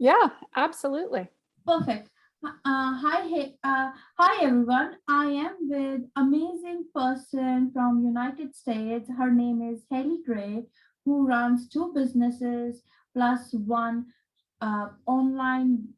Yeah, 0.00 0.30
absolutely. 0.56 1.28
Perfect. 1.66 2.08
Uh, 2.42 2.54
hi, 2.64 3.28
hey, 3.28 3.56
uh, 3.62 3.90
hi 4.18 4.46
everyone. 4.46 4.96
I 5.06 5.26
am 5.26 5.56
with 5.68 6.00
amazing 6.16 6.86
person 6.94 7.70
from 7.74 8.02
United 8.02 8.56
States. 8.56 9.10
Her 9.10 9.30
name 9.30 9.60
is 9.60 9.82
Haley 9.90 10.20
Gray, 10.24 10.64
who 11.04 11.26
runs 11.26 11.68
two 11.68 11.92
businesses 11.94 12.82
plus 13.12 13.52
one 13.52 14.06
uh, 14.62 14.88
online 15.04 15.88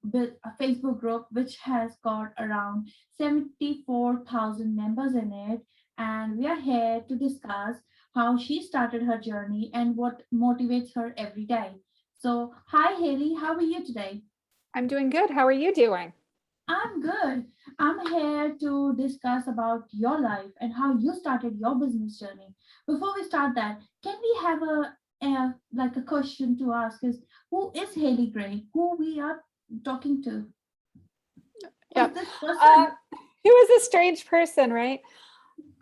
Facebook 0.61 0.98
group, 0.98 1.27
which 1.30 1.59
has 1.59 1.93
got 2.03 2.32
around 2.41 2.89
74,000 3.19 4.75
members 4.75 5.14
in 5.14 5.32
it. 5.32 5.61
And 5.96 6.39
we 6.39 6.48
are 6.48 6.61
here 6.61 7.05
to 7.09 7.14
discuss 7.14 7.77
how 8.16 8.37
she 8.37 8.62
started 8.62 9.05
her 9.05 9.19
journey 9.19 9.71
and 9.73 9.96
what 9.96 10.25
motivates 10.34 10.93
her 10.96 11.14
every 11.16 11.45
day. 11.45 11.77
So, 12.23 12.54
hi 12.66 12.95
Haley, 13.00 13.34
how 13.34 13.52
are 13.52 13.61
you 13.61 13.84
today? 13.84 14.22
I'm 14.77 14.86
doing 14.86 15.11
good. 15.11 15.29
How 15.29 15.44
are 15.44 15.58
you 15.64 15.75
doing? 15.75 16.12
I'm 16.68 17.00
good. 17.03 17.46
I'm 17.81 18.07
here 18.07 18.54
to 18.61 18.95
discuss 18.95 19.48
about 19.48 19.89
your 19.90 20.21
life 20.21 20.53
and 20.61 20.72
how 20.72 20.96
you 20.96 21.17
started 21.17 21.58
your 21.58 21.75
business 21.75 22.21
journey. 22.21 22.54
Before 22.86 23.12
we 23.17 23.25
start 23.25 23.57
that, 23.57 23.81
can 24.04 24.14
we 24.22 24.39
have 24.40 24.62
a, 24.62 24.95
a 25.25 25.54
like 25.75 25.96
a 25.96 26.03
question 26.03 26.57
to 26.58 26.72
ask 26.72 27.03
is 27.03 27.18
who 27.50 27.72
is 27.75 27.93
Haley 27.93 28.29
Gray? 28.29 28.67
Who 28.73 28.96
we 28.96 29.18
are 29.18 29.43
talking 29.84 30.23
to? 30.23 30.46
Yeah. 31.96 32.09
Uh, 32.41 32.86
who 33.42 33.50
is 33.50 33.69
this 33.69 33.84
strange 33.84 34.27
person, 34.27 34.73
right? 34.73 35.00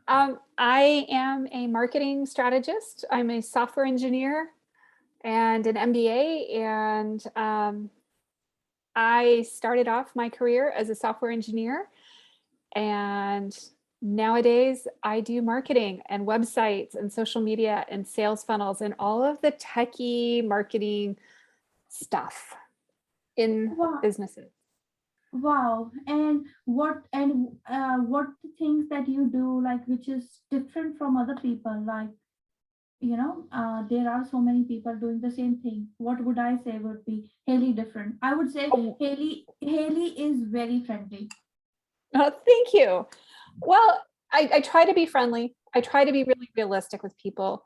Um, 0.09 0.39
I 0.57 1.07
am 1.11 1.49
a 1.53 1.67
marketing 1.67 2.25
strategist. 2.25 3.05
I'm 3.11 3.29
a 3.29 3.43
software 3.43 3.85
engineer 3.85 4.49
and 5.23 5.67
an 5.67 5.77
MBA. 5.77 6.57
And 6.57 7.25
um, 7.37 7.91
I 8.95 9.43
started 9.43 9.89
off 9.89 10.15
my 10.15 10.29
career 10.29 10.71
as 10.71 10.91
a 10.91 10.95
software 10.95 11.31
engineer. 11.31 11.89
And 12.75 13.57
nowadays 14.03 14.87
I 15.03 15.21
do 15.21 15.43
marketing 15.43 16.03
and 16.09 16.27
websites 16.27 16.95
and 16.95 17.13
social 17.13 17.41
media 17.41 17.85
and 17.89 18.07
sales 18.07 18.45
funnels 18.45 18.81
and 18.81 18.95
all 18.99 19.23
of 19.23 19.41
the 19.41 19.53
techie 19.53 20.47
marketing 20.47 21.17
stuff 21.89 22.55
in 23.37 23.77
wow. 23.77 23.99
businesses. 24.01 24.51
Wow. 25.33 25.93
And 26.07 26.47
what 26.65 27.05
and 27.13 27.57
uh, 27.69 27.99
what 27.99 28.27
the 28.43 28.51
things 28.59 28.89
that 28.89 29.09
you 29.09 29.29
do 29.31 29.63
like 29.63 29.87
which 29.87 30.09
is 30.09 30.41
different 30.51 30.99
from 30.99 31.17
other 31.17 31.37
people 31.37 31.85
like 31.87 32.09
you 33.01 33.17
know 33.17 33.45
uh, 33.53 33.83
there 33.89 34.09
are 34.11 34.25
so 34.31 34.39
many 34.39 34.65
people 34.65 34.95
doing 34.97 35.21
the 35.21 35.31
same 35.31 35.57
thing 35.63 35.89
what 35.99 36.23
would 36.25 36.39
i 36.39 36.57
say 36.65 36.79
would 36.79 37.05
be 37.05 37.31
haley 37.47 37.73
different 37.73 38.15
i 38.23 38.35
would 38.35 38.51
say 38.53 38.69
Oh. 38.73 38.97
haley 39.01 39.47
haley 39.61 40.09
is 40.29 40.43
very 40.59 40.85
friendly 40.85 41.29
Oh, 42.13 42.33
thank 42.45 42.75
you. 42.75 43.07
Well, 43.61 44.03
I, 44.33 44.51
I 44.55 44.61
try 44.61 44.85
to 44.85 44.95
be 44.95 45.07
friendly. 45.07 45.55
I 45.75 45.81
try 45.81 46.05
to 46.05 46.11
be 46.11 46.25
really 46.25 46.51
realistic 46.57 47.05
with 47.05 47.17
people. 47.19 47.63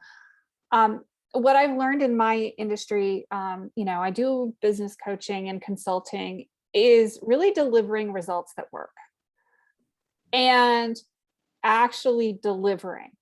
Um, 0.71 1.03
what 1.33 1.57
I've 1.57 1.77
learned 1.77 2.03
in 2.03 2.15
my 2.17 2.53
industry, 2.59 3.27
um, 3.31 3.71
you 3.75 3.87
know, 3.87 4.01
I 4.01 4.11
do 4.11 4.55
business 4.61 4.97
coaching 5.03 5.49
and 5.49 5.63
consulting, 5.63 6.45
is 6.75 7.19
really 7.23 7.53
delivering 7.53 8.13
results 8.13 8.53
that 8.59 8.67
work 8.73 8.93
and 10.33 10.95
actually 11.63 12.39
delivering. 12.43 13.13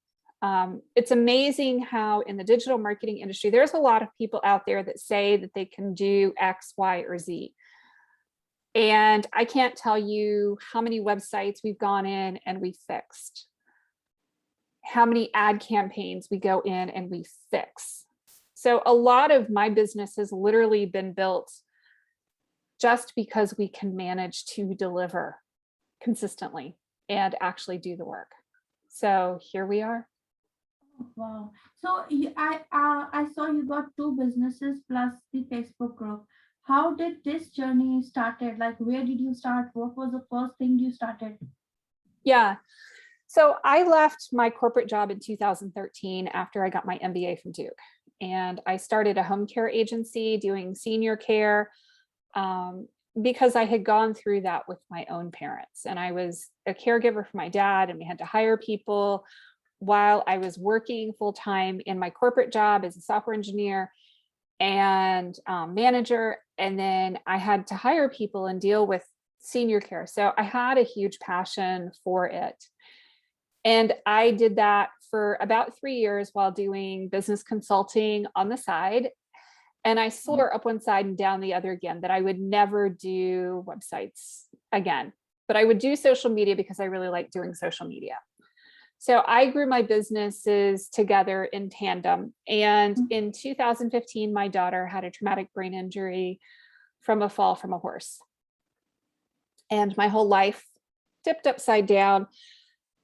Um, 0.42 0.82
it's 0.96 1.12
amazing 1.12 1.82
how 1.82 2.20
in 2.20 2.36
the 2.36 2.42
digital 2.44 2.76
marketing 2.76 3.18
industry, 3.18 3.50
there's 3.50 3.74
a 3.74 3.78
lot 3.78 4.02
of 4.02 4.08
people 4.18 4.40
out 4.44 4.66
there 4.66 4.82
that 4.82 4.98
say 4.98 5.36
that 5.36 5.54
they 5.54 5.64
can 5.64 5.94
do 5.94 6.34
X, 6.36 6.74
Y, 6.76 7.04
or 7.08 7.16
Z. 7.16 7.54
And 8.74 9.24
I 9.32 9.44
can't 9.44 9.76
tell 9.76 9.96
you 9.96 10.58
how 10.72 10.80
many 10.80 11.00
websites 11.00 11.58
we've 11.62 11.78
gone 11.78 12.06
in 12.06 12.40
and 12.44 12.60
we 12.60 12.74
fixed. 12.88 13.46
How 14.82 15.06
many 15.06 15.30
ad 15.32 15.60
campaigns 15.60 16.26
we 16.28 16.38
go 16.38 16.60
in 16.60 16.90
and 16.90 17.08
we 17.08 17.24
fix. 17.52 18.04
So 18.54 18.82
a 18.84 18.92
lot 18.92 19.30
of 19.30 19.48
my 19.48 19.68
business 19.68 20.16
has 20.16 20.32
literally 20.32 20.86
been 20.86 21.12
built 21.12 21.52
just 22.80 23.12
because 23.14 23.54
we 23.56 23.68
can 23.68 23.94
manage 23.94 24.44
to 24.46 24.74
deliver 24.74 25.36
consistently 26.02 26.76
and 27.08 27.36
actually 27.40 27.78
do 27.78 27.96
the 27.96 28.04
work. 28.04 28.32
So 28.88 29.38
here 29.52 29.66
we 29.66 29.82
are. 29.82 30.08
Wow 31.16 31.50
so 31.78 32.04
i 32.36 32.60
uh, 32.72 33.06
i 33.12 33.26
saw 33.34 33.46
you 33.46 33.64
got 33.66 33.84
two 33.96 34.16
businesses 34.16 34.80
plus 34.88 35.14
the 35.32 35.44
facebook 35.50 35.96
group 35.96 36.24
how 36.62 36.94
did 36.94 37.16
this 37.24 37.48
journey 37.50 38.02
started 38.02 38.58
like 38.58 38.76
where 38.78 39.04
did 39.04 39.20
you 39.20 39.34
start 39.34 39.68
what 39.74 39.96
was 39.96 40.12
the 40.12 40.24
first 40.30 40.56
thing 40.58 40.78
you 40.78 40.90
started 40.90 41.36
Yeah. 42.24 42.56
So 43.26 43.56
I 43.64 43.82
left 43.84 44.28
my 44.32 44.50
corporate 44.50 44.88
job 44.88 45.10
in 45.10 45.18
2013 45.18 46.28
after 46.28 46.64
I 46.64 46.68
got 46.68 46.86
my 46.86 46.98
MBA 46.98 47.40
from 47.40 47.52
Duke. 47.52 47.78
And 48.20 48.60
I 48.66 48.76
started 48.76 49.18
a 49.18 49.22
home 49.22 49.46
care 49.46 49.68
agency 49.68 50.36
doing 50.36 50.74
senior 50.74 51.16
care 51.16 51.70
um, 52.34 52.88
because 53.20 53.56
I 53.56 53.64
had 53.64 53.84
gone 53.84 54.14
through 54.14 54.42
that 54.42 54.68
with 54.68 54.78
my 54.90 55.06
own 55.10 55.30
parents. 55.30 55.86
And 55.86 55.98
I 55.98 56.12
was 56.12 56.48
a 56.66 56.74
caregiver 56.74 57.26
for 57.26 57.36
my 57.36 57.48
dad, 57.48 57.90
and 57.90 57.98
we 57.98 58.04
had 58.04 58.18
to 58.18 58.24
hire 58.24 58.56
people 58.56 59.24
while 59.82 60.22
I 60.28 60.38
was 60.38 60.56
working 60.56 61.12
full 61.18 61.32
time 61.32 61.80
in 61.86 61.98
my 61.98 62.08
corporate 62.08 62.52
job 62.52 62.84
as 62.84 62.96
a 62.96 63.00
software 63.00 63.34
engineer 63.34 63.90
and 64.60 65.36
um, 65.48 65.74
manager. 65.74 66.36
And 66.56 66.78
then 66.78 67.18
I 67.26 67.36
had 67.36 67.66
to 67.66 67.74
hire 67.74 68.08
people 68.08 68.46
and 68.46 68.60
deal 68.60 68.86
with 68.86 69.04
senior 69.40 69.80
care. 69.80 70.06
So 70.06 70.32
I 70.38 70.44
had 70.44 70.78
a 70.78 70.84
huge 70.84 71.18
passion 71.18 71.90
for 72.04 72.26
it. 72.26 72.64
And 73.64 73.92
I 74.06 74.30
did 74.30 74.56
that 74.56 74.90
for 75.10 75.36
about 75.40 75.76
three 75.80 75.96
years 75.96 76.30
while 76.32 76.52
doing 76.52 77.08
business 77.08 77.42
consulting 77.42 78.26
on 78.36 78.48
the 78.48 78.56
side. 78.56 79.08
And 79.84 79.98
I 79.98 80.10
swore 80.10 80.54
up 80.54 80.64
one 80.64 80.80
side 80.80 81.06
and 81.06 81.18
down 81.18 81.40
the 81.40 81.54
other 81.54 81.72
again 81.72 82.02
that 82.02 82.12
I 82.12 82.20
would 82.20 82.38
never 82.38 82.88
do 82.88 83.64
websites 83.66 84.44
again, 84.70 85.12
but 85.48 85.56
I 85.56 85.64
would 85.64 85.80
do 85.80 85.96
social 85.96 86.30
media 86.30 86.54
because 86.54 86.78
I 86.78 86.84
really 86.84 87.08
like 87.08 87.32
doing 87.32 87.52
social 87.54 87.88
media. 87.88 88.18
So 89.02 89.20
I 89.26 89.46
grew 89.46 89.66
my 89.66 89.82
businesses 89.82 90.88
together 90.88 91.44
in 91.46 91.70
tandem. 91.70 92.34
And 92.46 92.96
Mhm. 92.96 93.06
in 93.10 93.32
2015, 93.32 94.32
my 94.32 94.46
daughter 94.46 94.86
had 94.86 95.02
a 95.02 95.10
traumatic 95.10 95.52
brain 95.52 95.74
injury 95.74 96.38
from 97.00 97.20
a 97.20 97.28
fall 97.28 97.56
from 97.56 97.72
a 97.72 97.78
horse. 97.78 98.22
And 99.68 99.96
my 99.96 100.06
whole 100.06 100.28
life 100.28 100.64
tipped 101.24 101.48
upside 101.48 101.86
down. 101.86 102.28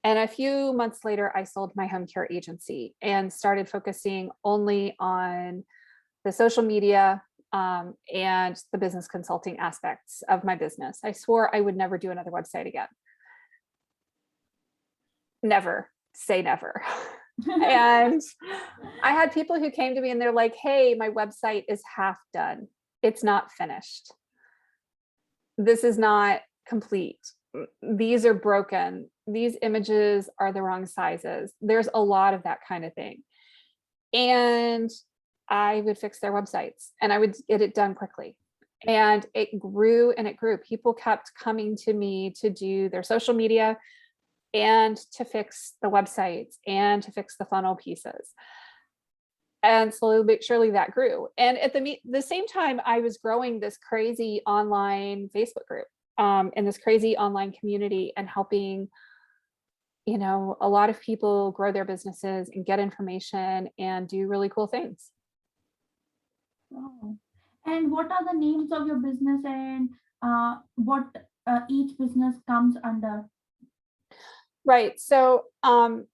And 0.04 0.20
a 0.20 0.28
few 0.28 0.72
months 0.72 1.04
later, 1.04 1.36
I 1.36 1.42
sold 1.42 1.75
my 1.75 1.88
home 1.88 2.06
care 2.06 2.28
agency 2.30 2.94
and 3.03 3.32
started 3.32 3.69
focusing 3.69 4.30
only 4.44 4.94
on 5.00 5.65
the 6.22 6.30
social 6.30 6.62
media 6.62 7.25
um, 7.53 7.94
and 8.15 8.56
the 8.70 8.78
business 8.78 9.09
consulting 9.09 9.59
aspects 9.59 10.22
of 10.28 10.44
my 10.44 10.54
business. 10.54 11.00
I 11.03 11.10
swore 11.10 11.53
I 11.53 11.60
would 11.60 11.76
never 11.76 11.98
do 11.98 12.12
another 12.12 12.30
website 12.30 12.69
again. 12.69 12.86
Never 15.43 15.88
say 16.19 16.43
never. 16.43 16.82
and 17.62 18.21
I 19.03 19.12
had 19.12 19.32
people 19.32 19.59
who 19.59 19.71
came 19.71 19.94
to 19.94 20.00
me 20.00 20.10
and 20.10 20.21
they're 20.21 20.32
like, 20.32 20.56
hey, 20.56 20.94
my 20.94 21.09
website 21.09 21.65
is 21.69 21.81
half 21.97 22.19
done. 22.32 22.69
It's 23.03 23.22
not 23.22 23.53
finished. 23.53 24.12
This 25.56 25.84
is 25.84 25.98
not 25.98 26.41
complete. 26.69 27.21
These 27.82 28.27
are 28.27 28.34
broken. 28.34 29.09
These 29.27 29.56
images 29.62 30.28
are 30.38 30.53
the 30.53 30.62
wrong 30.62 30.87
sizes. 30.87 31.53
There's 31.60 31.88
a 31.93 32.00
lot 32.00 32.34
of 32.34 32.43
that 32.43 32.59
kind 32.69 32.84
of 32.84 32.94
thing. 32.94 33.22
And 34.12 34.91
I 35.48 35.81
would 35.82 35.98
fix 35.98 36.21
their 36.21 36.32
websites 36.32 36.88
and 37.00 37.12
I 37.12 37.19
would 37.19 37.37
get 37.48 37.62
it 37.62 37.75
done 37.75 37.94
quickly. 37.94 38.37
And 38.87 39.27
it 39.34 39.59
grew 39.59 40.12
and 40.12 40.28
it 40.28 40.36
grew. 40.36 40.57
People 40.59 40.95
kept 40.95 41.33
coming 41.34 41.77
to 41.84 41.92
me 41.92 42.33
to 42.41 42.51
do 42.51 42.89
their 42.89 43.03
social 43.03 43.34
media 43.34 43.77
and 44.54 44.97
to 45.12 45.24
fix 45.24 45.74
the 45.83 45.89
websites 45.89 46.56
and 46.66 47.03
to 47.03 47.12
fix 47.12 47.36
the 47.36 47.45
funnel 47.45 47.77
pieces. 47.77 48.33
And 49.62 49.92
slowly 49.92 50.24
but 50.24 50.45
surely 50.45 50.71
that 50.71 50.92
grew. 50.92 51.28
And 51.36 51.59
at 51.59 51.72
the, 51.72 51.98
the 52.09 52.22
same 52.22 52.47
time, 52.47 52.80
I 52.84 53.00
was 53.00 53.18
growing 53.18 53.59
this 53.59 53.77
crazy 53.77 54.41
online 54.47 55.30
Facebook 55.34 55.66
group 55.66 55.86
um, 56.16 56.53
and 56.56 56.66
this 56.66 56.78
crazy 56.78 57.16
online 57.16 57.53
community 57.53 58.12
and 58.16 58.28
helping, 58.28 58.89
you 60.06 60.16
know, 60.16 60.56
a 60.60 60.68
lot 60.68 60.91
of 60.91 61.00
people 61.00 61.50
grow 61.50 61.72
their 61.72 61.84
businesses 61.84 62.48
and 62.54 62.65
get 62.65 62.78
information 62.78 63.68
and 63.78 64.09
do 64.09 64.28
really 64.28 64.48
cool 64.48 64.68
things. 64.68 65.10
Wow. 66.71 67.16
And 67.66 67.91
what 67.91 68.10
are 68.10 68.24
the 68.24 68.39
names 68.39 68.72
of 68.72 68.86
your 68.86 68.97
business 68.97 69.41
and 69.45 69.91
uh, 70.22 70.56
what 70.77 71.04
uh, 71.47 71.60
each 71.68 71.98
business 71.98 72.36
comes 72.47 72.77
under? 72.84 73.24
Right. 74.68 75.00
So 75.00 75.44
um, 75.62 76.06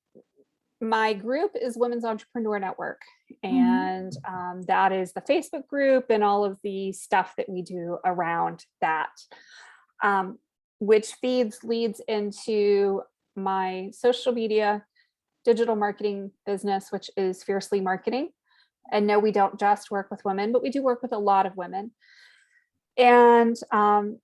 my 0.81 1.13
group 1.13 1.57
is 1.61 1.77
Women's 1.77 2.05
Entrepreneur 2.05 2.61
Network, 2.61 3.03
And 3.43 4.17
um, 4.27 4.63
that 4.69 4.93
is 4.93 5.13
the 5.13 5.21
Facebook 5.21 5.67
group 5.67 6.07
and 6.09 6.23
all 6.23 6.45
of 6.45 6.59
the 6.63 6.93
stuff 6.93 7.35
that 7.37 7.49
we 7.49 7.63
do 7.63 7.99
around 8.05 8.65
that, 8.81 9.11
um, 10.03 10.39
which 10.79 11.15
feeds, 11.15 11.65
leads 11.65 12.01
into 12.09 13.03
my 13.37 13.91
social 13.93 14.33
media, 14.33 14.85
digital 15.45 15.77
marketing 15.77 16.31
business, 16.47 16.91
which 16.91 17.11
is 17.17 17.43
Fiercely 17.43 17.81
Marketing. 17.81 18.31
And 18.93 19.07
no, 19.07 19.19
we 19.19 19.33
don't 19.33 19.59
just 19.59 19.91
work 19.91 20.11
with 20.11 20.25
women, 20.25 20.53
but 20.53 20.63
we 20.63 20.71
do 20.71 20.83
work 20.83 21.03
with 21.03 21.13
a 21.13 21.19
lot 21.19 21.47
of 21.47 21.57
women. 21.57 21.91
And 22.97 23.57
um, 23.73 24.21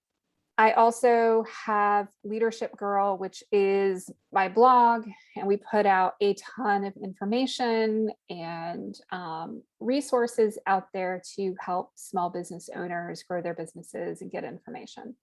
I 0.61 0.73
also 0.73 1.43
have 1.65 2.09
Leadership 2.23 2.77
Girl, 2.77 3.17
which 3.17 3.43
is 3.51 4.11
my 4.31 4.47
blog, 4.47 5.07
and 5.35 5.47
we 5.47 5.57
put 5.57 5.87
out 5.87 6.17
a 6.21 6.35
ton 6.35 6.85
of 6.85 6.95
information 7.03 8.11
and 8.29 8.95
um, 9.11 9.63
resources 9.79 10.59
out 10.67 10.89
there 10.93 11.23
to 11.37 11.57
help 11.59 11.93
small 11.95 12.29
business 12.29 12.69
owners 12.77 13.23
grow 13.23 13.41
their 13.41 13.55
businesses 13.55 14.21
and 14.21 14.31
get 14.31 14.45
information. 14.45 15.17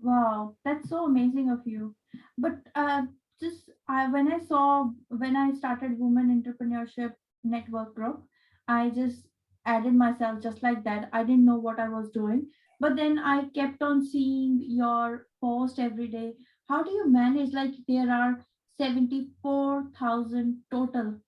Wow, 0.00 0.54
that's 0.64 0.88
so 0.88 1.06
amazing 1.06 1.50
of 1.50 1.66
you. 1.66 1.96
But 2.38 2.52
uh, 2.76 3.02
just 3.40 3.68
when 3.88 4.32
I 4.32 4.38
saw 4.46 4.90
when 5.08 5.34
I 5.34 5.54
started 5.54 5.98
Women 5.98 6.40
Entrepreneurship 6.40 7.14
Network 7.42 7.96
Group, 7.96 8.22
I 8.68 8.90
just 8.90 9.26
added 9.66 9.94
myself 9.94 10.40
just 10.40 10.62
like 10.62 10.84
that. 10.84 11.08
I 11.12 11.24
didn't 11.24 11.44
know 11.44 11.58
what 11.58 11.80
I 11.80 11.88
was 11.88 12.10
doing, 12.10 12.46
but 12.80 12.96
then 12.96 13.18
I 13.18 13.48
kept 13.54 13.82
on 13.82 14.04
seeing 14.04 14.62
your 14.66 15.26
post 15.40 15.78
every 15.78 16.08
day. 16.08 16.34
How 16.68 16.82
do 16.82 16.90
you 16.90 17.10
manage? 17.10 17.52
Like 17.52 17.74
there 17.86 18.10
are 18.10 18.44
seventy-four 18.80 19.90
thousand 19.98 20.58
total 20.70 21.20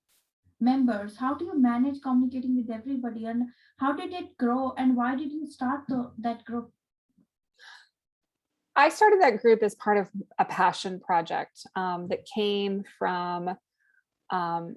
members. 0.61 1.17
How 1.17 1.35
do 1.35 1.47
you 1.47 1.59
manage 1.59 2.03
communicating 2.03 2.57
with 2.57 2.71
everybody, 2.71 3.25
and 3.27 3.49
how 3.79 3.93
did 3.93 4.13
it 4.13 4.37
grow? 4.39 4.75
And 4.77 4.97
why 4.97 5.17
did 5.17 5.33
you 5.33 5.47
start 5.47 5.83
the, 5.89 6.11
that 6.19 6.45
group? 6.45 6.71
I 8.77 8.89
started 8.89 9.21
that 9.21 9.43
group 9.43 9.63
as 9.63 9.75
part 9.75 9.99
of 9.99 10.09
a 10.39 10.45
passion 10.45 11.01
project 11.01 11.67
um, 11.75 12.09
that 12.09 12.25
came 12.25 12.85
from 12.99 13.57
um, 14.31 14.77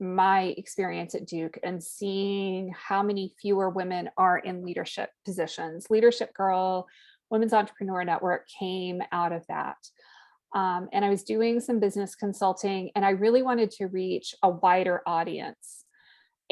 my 0.00 0.54
experience 0.56 1.14
at 1.14 1.26
Duke 1.26 1.58
and 1.62 1.82
seeing 1.82 2.72
how 2.76 3.02
many 3.02 3.34
fewer 3.40 3.68
women 3.68 4.08
are 4.16 4.38
in 4.38 4.64
leadership 4.64 5.10
positions. 5.24 5.88
Leadership 5.90 6.32
Girl, 6.34 6.88
Women's 7.30 7.52
Entrepreneur 7.52 8.04
Network 8.04 8.48
came 8.58 9.02
out 9.12 9.32
of 9.32 9.46
that. 9.48 9.76
Um, 10.54 10.88
and 10.92 11.04
I 11.04 11.10
was 11.10 11.22
doing 11.22 11.60
some 11.60 11.78
business 11.78 12.14
consulting 12.14 12.90
and 12.96 13.04
I 13.04 13.10
really 13.10 13.42
wanted 13.42 13.70
to 13.72 13.86
reach 13.86 14.34
a 14.42 14.50
wider 14.50 15.02
audience. 15.06 15.84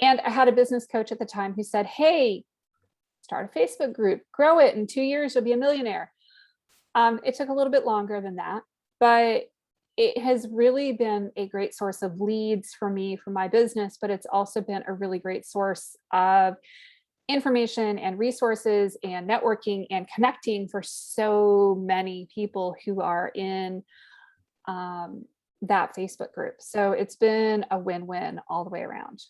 And 0.01 0.21
I 0.21 0.31
had 0.31 0.47
a 0.47 0.53
business 0.53 0.87
coach 0.87 1.11
at 1.11 1.19
the 1.19 1.27
time 1.27 1.55
who 1.55 1.65
said, 1.65 1.87
hey, 1.87 2.45
start 3.23 3.51
a 3.53 3.59
Facebook 3.59 3.93
group, 3.93 4.23
grow 4.33 4.61
it. 4.61 4.77
In 4.77 4.87
two 4.87 5.03
years, 5.03 5.35
you'll 5.35 5.43
be 5.43 5.53
a 5.53 5.57
millionaire. 5.57 6.13
Um, 6.95 7.21
it 7.25 7.35
took 7.35 7.49
a 7.49 7.53
little 7.53 7.73
bit 7.73 7.85
longer 7.85 8.21
than 8.21 8.37
that, 8.37 8.63
but 9.01 9.45
it 9.99 10.17
has 10.17 10.47
really 10.53 10.93
been 10.93 11.33
a 11.37 11.49
great 11.49 11.75
source 11.75 12.03
of 12.03 12.21
leads 12.21 12.73
for 12.73 12.89
me 12.89 13.17
for 13.17 13.31
my 13.31 13.49
business, 13.49 13.99
but 14.01 14.11
it's 14.11 14.29
also 14.33 14.61
been 14.61 14.85
a 14.87 14.93
really 14.93 15.19
great 15.19 15.45
source 15.45 15.97
of 16.13 16.55
information 17.29 17.99
and 17.99 18.17
resources 18.17 18.97
and 19.03 19.29
networking 19.29 19.87
and 19.91 20.07
connecting 20.15 20.69
for 20.69 20.83
so 20.85 21.77
many 21.85 22.29
people 22.33 22.77
who 22.85 23.01
are 23.01 23.33
in 23.35 23.83
um, 24.69 25.25
that 25.63 25.97
Facebook 25.97 26.33
group. 26.33 26.55
So 26.61 26.93
it's 26.93 27.17
been 27.17 27.67
a 27.73 27.79
win-win 27.79 28.41
all 28.49 28.63
the 28.63 28.71
way 28.71 28.83
around. 28.83 29.21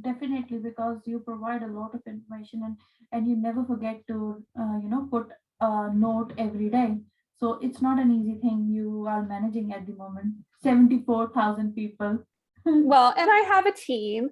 Definitely, 0.00 0.58
because 0.58 0.98
you 1.04 1.20
provide 1.20 1.62
a 1.62 1.68
lot 1.68 1.94
of 1.94 2.02
information 2.04 2.62
and, 2.64 2.76
and 3.12 3.28
you 3.28 3.36
never 3.36 3.64
forget 3.64 4.04
to, 4.08 4.42
uh, 4.58 4.78
you 4.82 4.88
know, 4.88 5.06
put 5.08 5.28
a 5.60 5.94
note 5.94 6.32
every 6.36 6.68
day. 6.68 6.98
So 7.40 7.58
it's 7.62 7.80
not 7.80 7.98
an 8.00 8.10
easy 8.10 8.40
thing 8.40 8.66
you 8.68 9.06
are 9.08 9.22
managing 9.24 9.72
at 9.72 9.86
the 9.86 9.92
moment. 9.94 10.34
Seventy-four 10.62 11.30
thousand 11.34 11.74
people. 11.74 12.18
Well, 12.66 13.14
and 13.16 13.30
I 13.30 13.40
have 13.48 13.66
a 13.66 13.72
team 13.72 14.28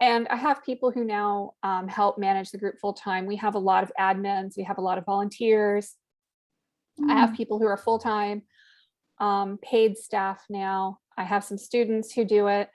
and 0.00 0.26
I 0.28 0.36
have 0.36 0.64
people 0.64 0.90
who 0.90 1.04
now 1.04 1.52
um, 1.62 1.88
help 1.88 2.18
manage 2.18 2.50
the 2.50 2.58
group 2.58 2.78
full 2.80 2.92
time. 2.92 3.24
We 3.24 3.36
have 3.36 3.54
a 3.54 3.58
lot 3.60 3.84
of 3.84 3.92
admins, 3.98 4.56
we 4.56 4.64
have 4.64 4.78
a 4.78 4.82
lot 4.82 4.98
of 4.98 5.04
volunteers. 5.06 5.94
I 7.08 7.14
have 7.14 7.30
Mm, 7.30 7.36
people 7.36 7.58
who 7.58 7.66
are 7.66 7.76
full 7.76 7.98
time, 7.98 8.42
um, 9.20 9.58
paid 9.62 9.96
staff 9.96 10.44
now. 10.50 10.98
I 11.16 11.24
have 11.24 11.44
some 11.44 11.56
students 11.58 12.12
who 12.12 12.24
do 12.24 12.48
it. 12.48 12.68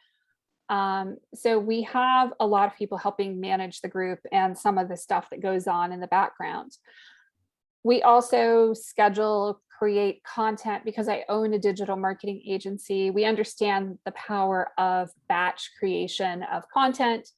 Um, 0.69 1.17
so 1.35 1.59
we 1.59 1.83
have 1.83 2.33
a 2.39 2.47
lot 2.47 2.67
of 2.71 2.77
people 2.77 2.97
helping 2.97 3.39
manage 3.39 3.81
the 3.81 3.87
group 3.87 4.19
and 4.31 4.57
some 4.57 4.77
of 4.77 4.89
the 4.89 4.97
stuff 4.97 5.27
that 5.31 5.41
goes 5.41 5.67
on 5.67 5.91
in 5.91 5.99
the 5.99 6.07
background. 6.07 6.71
We 7.83 8.01
also 8.01 8.73
schedule, 8.73 9.61
create 9.77 10.23
content 10.23 10.83
because 10.83 11.07
I 11.07 11.23
own 11.29 11.53
a 11.53 11.59
digital 11.59 11.95
marketing 11.95 12.41
agency. 12.47 13.11
We 13.11 13.25
understand 13.25 13.99
the 14.05 14.11
power 14.11 14.71
of 14.77 15.09
batch 15.29 15.71
creation 15.79 16.43
of 16.51 16.63
content 16.73 17.29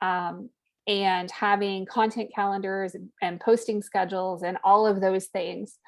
um, 0.00 0.50
and 0.86 1.30
having 1.30 1.86
content 1.86 2.30
calendars 2.34 2.96
and- 3.22 3.40
posting 3.40 3.82
schedules 3.82 4.42
and 4.42 4.58
all 4.64 4.86
of 4.86 5.00
those 5.00 5.26
things. 5.26 5.78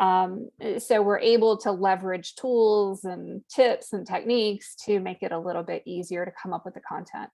Um, 0.00 0.48
uh, 0.60 0.80
so 0.80 1.02
we're 1.02 1.20
able 1.20 1.56
to 1.58 1.70
leverage 1.70 2.34
tools 2.34 3.04
and 3.04 3.42
tips 3.48 3.92
and 3.92 4.06
techniques 4.06 4.74
to 4.86 4.98
make 4.98 5.22
it 5.22 5.30
a 5.30 5.38
little 5.38 5.62
bit 5.62 5.82
easier 5.86 6.24
to 6.24 6.32
come 6.42 6.52
up 6.52 6.64
with 6.64 6.74
the 6.74 6.80
content. 6.80 7.30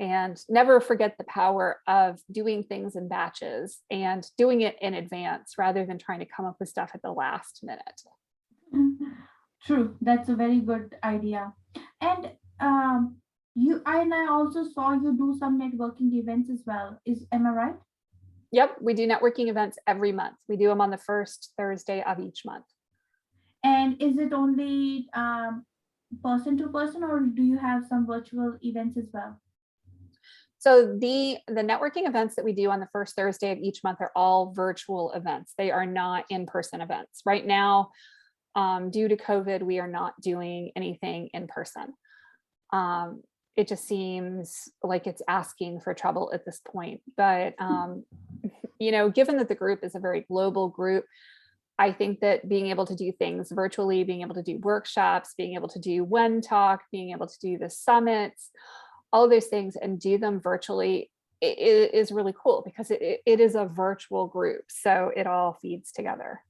And 0.00 0.40
never 0.48 0.80
forget 0.80 1.16
the 1.18 1.24
power 1.24 1.80
of 1.88 2.20
doing 2.30 2.62
things 2.62 2.94
in 2.94 3.08
batches 3.08 3.78
and 3.90 4.24
doing 4.36 4.60
it 4.60 4.76
in 4.80 4.94
advance 4.94 5.54
rather 5.58 5.84
than 5.84 5.98
trying 5.98 6.20
to 6.20 6.24
come 6.24 6.46
up 6.46 6.56
with 6.60 6.68
stuff 6.68 6.92
at 6.94 7.02
the 7.02 7.10
last 7.10 7.64
minute. 7.64 8.02
True, 9.64 9.96
that's 10.00 10.28
a 10.28 10.36
very 10.36 10.60
good 10.60 10.94
idea. 11.02 11.52
And 12.00 12.30
um, 12.60 13.16
you 13.54 13.82
and 13.86 14.14
I 14.14 14.28
also 14.28 14.64
saw 14.64 14.92
you 14.92 15.16
do 15.16 15.36
some 15.38 15.60
networking 15.60 16.12
events 16.14 16.48
as 16.48 16.62
well. 16.64 17.00
Is 17.04 17.26
am 17.32 17.46
I 17.46 17.50
right? 17.50 17.76
Yep, 18.52 18.76
we 18.80 18.94
do 18.94 19.06
networking 19.06 19.48
events 19.48 19.78
every 19.86 20.12
month. 20.12 20.36
We 20.48 20.56
do 20.56 20.68
them 20.68 20.80
on 20.80 20.90
the 20.90 20.96
first 20.96 21.52
Thursday 21.58 22.02
of 22.06 22.20
each 22.20 22.44
month. 22.44 22.64
And 23.64 24.00
is 24.00 24.16
it 24.16 24.32
only 24.32 25.08
um, 25.12 25.66
person 26.22 26.56
to 26.58 26.68
person, 26.68 27.02
or 27.02 27.20
do 27.20 27.42
you 27.42 27.58
have 27.58 27.84
some 27.88 28.06
virtual 28.06 28.56
events 28.62 28.96
as 28.96 29.08
well? 29.12 29.38
So 30.58 30.96
the 30.98 31.38
the 31.46 31.62
networking 31.62 32.08
events 32.08 32.34
that 32.34 32.44
we 32.44 32.52
do 32.52 32.70
on 32.70 32.80
the 32.80 32.88
first 32.92 33.14
Thursday 33.14 33.52
of 33.52 33.58
each 33.58 33.84
month 33.84 33.98
are 34.00 34.12
all 34.16 34.52
virtual 34.52 35.12
events. 35.12 35.54
They 35.56 35.70
are 35.70 35.86
not 35.86 36.24
in-person 36.30 36.80
events. 36.80 37.22
Right 37.24 37.46
now, 37.46 37.90
um, 38.54 38.90
due 38.90 39.08
to 39.08 39.16
COVID, 39.16 39.62
we 39.62 39.78
are 39.78 39.88
not 39.88 40.20
doing 40.20 40.72
anything 40.74 41.30
in 41.32 41.46
person. 41.46 41.94
Um, 42.72 43.22
it 43.56 43.68
just 43.68 43.86
seems 43.86 44.68
like 44.82 45.06
it's 45.06 45.22
asking 45.28 45.80
for 45.80 45.94
trouble 45.94 46.30
at 46.34 46.44
this 46.44 46.60
point. 46.66 47.00
But 47.16 47.54
um, 47.58 48.04
you 48.80 48.90
know, 48.90 49.10
given 49.10 49.36
that 49.38 49.48
the 49.48 49.54
group 49.54 49.84
is 49.84 49.94
a 49.94 50.00
very 50.00 50.22
global 50.28 50.68
group, 50.68 51.04
I 51.78 51.92
think 51.92 52.20
that 52.20 52.48
being 52.48 52.66
able 52.66 52.86
to 52.86 52.96
do 52.96 53.12
things 53.12 53.52
virtually, 53.52 54.02
being 54.02 54.22
able 54.22 54.34
to 54.34 54.42
do 54.42 54.58
workshops, 54.58 55.34
being 55.38 55.54
able 55.54 55.68
to 55.68 55.78
do 55.78 56.02
one 56.02 56.40
talk, 56.40 56.82
being 56.90 57.12
able 57.12 57.28
to 57.28 57.38
do 57.40 57.58
the 57.58 57.70
summits, 57.70 58.50
all 59.12 59.28
those 59.28 59.46
things 59.46 59.76
and 59.76 60.00
do 60.00 60.18
them 60.18 60.40
virtually 60.40 61.10
is 61.40 62.10
really 62.10 62.34
cool 62.36 62.62
because 62.64 62.90
it, 62.90 63.22
it- 63.24 63.40
is 63.40 63.54
a 63.54 63.64
virtual 63.64 64.26
group. 64.26 64.64
So 64.68 65.12
it 65.16 65.26
all 65.26 65.56
feeds 65.62 65.92
together. 65.92 66.40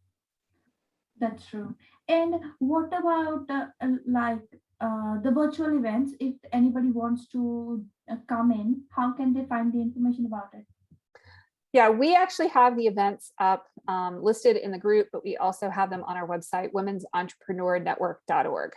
That's 1.20 1.46
true. 1.46 1.74
And 2.08 2.36
what 2.58 2.86
about 2.86 3.44
uh, 3.50 3.66
uh, 3.82 3.88
like 4.06 4.40
uh, 4.80 5.20
the 5.20 5.30
virtual 5.30 5.76
events? 5.76 6.14
If 6.20 6.34
anybody 6.52 6.90
wants 6.90 7.28
to 7.32 7.84
uh, 8.10 8.16
come 8.28 8.50
in, 8.52 8.82
how 8.90 9.12
can 9.12 9.34
they 9.34 9.44
find 9.44 9.72
the 9.72 9.80
information 9.80 10.24
about 10.26 10.48
it? 10.54 10.64
Yeah, 11.72 11.90
we 11.90 12.14
actually 12.16 12.48
have 12.48 12.76
the 12.78 12.86
events 12.86 13.30
up 13.38 13.66
um, 13.88 14.22
listed 14.22 14.56
in 14.56 14.70
the 14.70 14.78
group, 14.78 15.08
but 15.12 15.22
we 15.22 15.36
also 15.36 15.68
have 15.68 15.90
them 15.90 16.02
on 16.04 16.16
our 16.16 16.26
website, 16.26 16.72
women'sentrepreneurnetwork.org. 16.72 18.72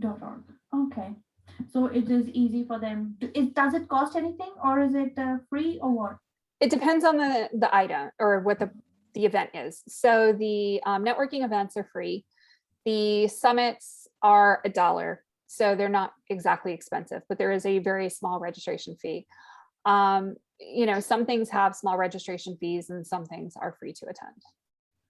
Dot 0.00 0.20
org. 0.22 0.42
Okay. 0.74 1.14
So 1.72 1.86
it 1.86 2.10
is 2.10 2.28
easy 2.28 2.64
for 2.64 2.78
them. 2.78 3.16
It 3.20 3.54
does 3.54 3.74
it 3.74 3.88
cost 3.88 4.16
anything 4.16 4.52
or 4.62 4.80
is 4.80 4.94
it 4.94 5.18
uh, 5.18 5.38
free 5.48 5.78
or 5.82 5.90
what? 5.90 6.16
It 6.60 6.70
depends 6.70 7.04
on 7.04 7.16
the, 7.16 7.48
the 7.52 7.74
item 7.74 8.10
or 8.18 8.40
what 8.40 8.58
the, 8.58 8.70
the 9.14 9.24
event 9.26 9.50
is. 9.54 9.82
So 9.88 10.32
the 10.32 10.80
um, 10.86 11.04
networking 11.04 11.44
events 11.44 11.76
are 11.76 11.88
free. 11.92 12.24
The 12.84 13.28
summits 13.28 14.06
are 14.22 14.60
a 14.64 14.68
dollar. 14.68 15.24
So 15.46 15.74
they're 15.74 15.88
not 15.88 16.12
exactly 16.30 16.72
expensive, 16.72 17.22
but 17.28 17.38
there 17.38 17.52
is 17.52 17.66
a 17.66 17.78
very 17.78 18.08
small 18.08 18.40
registration 18.40 18.96
fee. 18.96 19.26
Um, 19.84 20.36
you 20.58 20.86
know, 20.86 21.00
some 21.00 21.26
things 21.26 21.50
have 21.50 21.76
small 21.76 21.96
registration 21.98 22.56
fees 22.58 22.90
and 22.90 23.06
some 23.06 23.24
things 23.24 23.54
are 23.60 23.76
free 23.78 23.92
to 23.92 24.06
attend. 24.06 24.42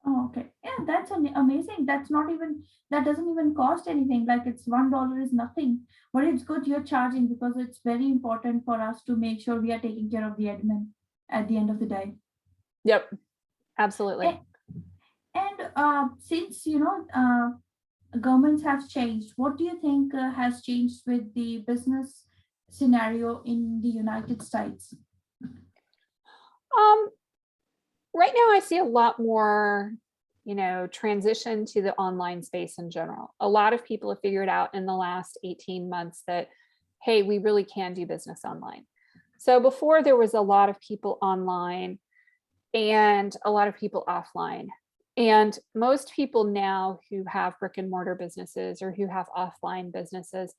Oh, 0.06 0.26
okay. 0.26 0.52
Yeah, 0.62 0.84
that's 0.86 1.10
an 1.10 1.30
amazing. 1.34 1.86
That's 1.86 2.10
not 2.10 2.30
even, 2.30 2.62
that 2.90 3.04
doesn't 3.04 3.28
even 3.28 3.54
cost 3.54 3.88
anything. 3.88 4.26
Like 4.26 4.42
it's 4.46 4.66
one 4.66 4.90
dollar 4.90 5.18
is 5.18 5.32
nothing. 5.32 5.80
But 6.12 6.24
it's 6.24 6.42
good 6.44 6.66
you're 6.66 6.82
charging 6.82 7.26
because 7.26 7.56
it's 7.56 7.80
very 7.82 8.06
important 8.06 8.64
for 8.66 8.80
us 8.80 9.02
to 9.04 9.16
make 9.16 9.40
sure 9.40 9.60
we 9.60 9.72
are 9.72 9.78
taking 9.80 10.10
care 10.10 10.28
of 10.28 10.36
the 10.36 10.44
admin 10.44 10.88
at 11.30 11.48
the 11.48 11.56
end 11.56 11.70
of 11.70 11.80
the 11.80 11.86
day. 11.86 12.16
Yep, 12.84 13.14
absolutely. 13.78 14.26
Eh, 14.26 14.36
And 15.34 15.70
uh, 15.74 16.08
since, 16.18 16.66
you 16.66 16.80
know, 16.80 17.06
uh, 17.14 18.18
governments 18.20 18.62
have 18.62 18.88
changed, 18.88 19.32
what 19.36 19.56
do 19.56 19.64
you 19.64 19.80
think 19.80 20.14
uh, 20.14 20.30
has 20.32 20.62
changed 20.62 21.02
with 21.06 21.32
the 21.34 21.64
business 21.66 22.24
scenario 22.70 23.42
in 23.44 23.80
the 23.80 23.88
United 23.88 24.42
States? 24.42 24.94
Um, 26.78 27.08
right 28.14 28.32
now 28.34 28.52
I 28.52 28.60
see 28.60 28.78
a 28.78 28.84
lot 28.84 29.18
more, 29.18 29.92
you 30.44 30.54
know, 30.54 30.86
transition 30.86 31.66
to 31.66 31.82
the 31.82 31.94
online 31.94 32.42
space 32.42 32.78
in 32.78 32.90
general. 32.90 33.34
A 33.40 33.48
lot 33.48 33.72
of 33.72 33.84
people 33.84 34.10
have 34.10 34.20
figured 34.20 34.48
out 34.48 34.74
in 34.74 34.86
the 34.86 34.94
last 34.94 35.38
18 35.44 35.88
months 35.88 36.22
that, 36.26 36.48
hey, 37.02 37.22
we 37.22 37.38
really 37.38 37.64
can 37.64 37.92
do 37.92 38.06
business 38.06 38.42
online. 38.44 38.86
So 39.38 39.60
before 39.60 40.02
there 40.02 40.16
was 40.16 40.34
a 40.34 40.40
lot 40.40 40.68
of 40.68 40.80
people 40.80 41.18
online 41.20 41.98
and 42.72 43.36
a 43.44 43.50
lot 43.50 43.68
of 43.68 43.76
people 43.76 44.04
offline. 44.08 44.68
And 45.16 45.56
most 45.74 46.12
people 46.14 46.44
now 46.44 46.98
who 47.10 47.24
have 47.28 47.58
brick 47.60 47.78
and 47.78 47.90
mortar 47.90 48.14
businesses 48.14 48.82
or 48.82 48.90
who 48.90 49.06
have 49.06 49.26
offline 49.36 49.92
businesses 49.92 50.54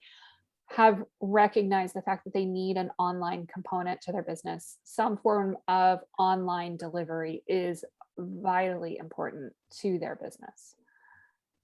have 0.67 1.03
recognized 1.21 1.93
the 1.95 2.01
fact 2.01 2.23
that 2.25 2.33
they 2.33 2.45
need 2.45 2.77
an 2.77 2.89
online 2.97 3.47
component 3.47 4.01
to 4.01 4.11
their 4.11 4.23
business. 4.23 4.77
Some 4.83 5.17
form 5.17 5.57
of 5.67 5.99
online 6.17 6.77
delivery 6.77 7.43
is 7.47 7.85
vitally 8.17 8.97
important 8.97 9.53
to 9.81 9.99
their 9.99 10.15
business. 10.15 10.75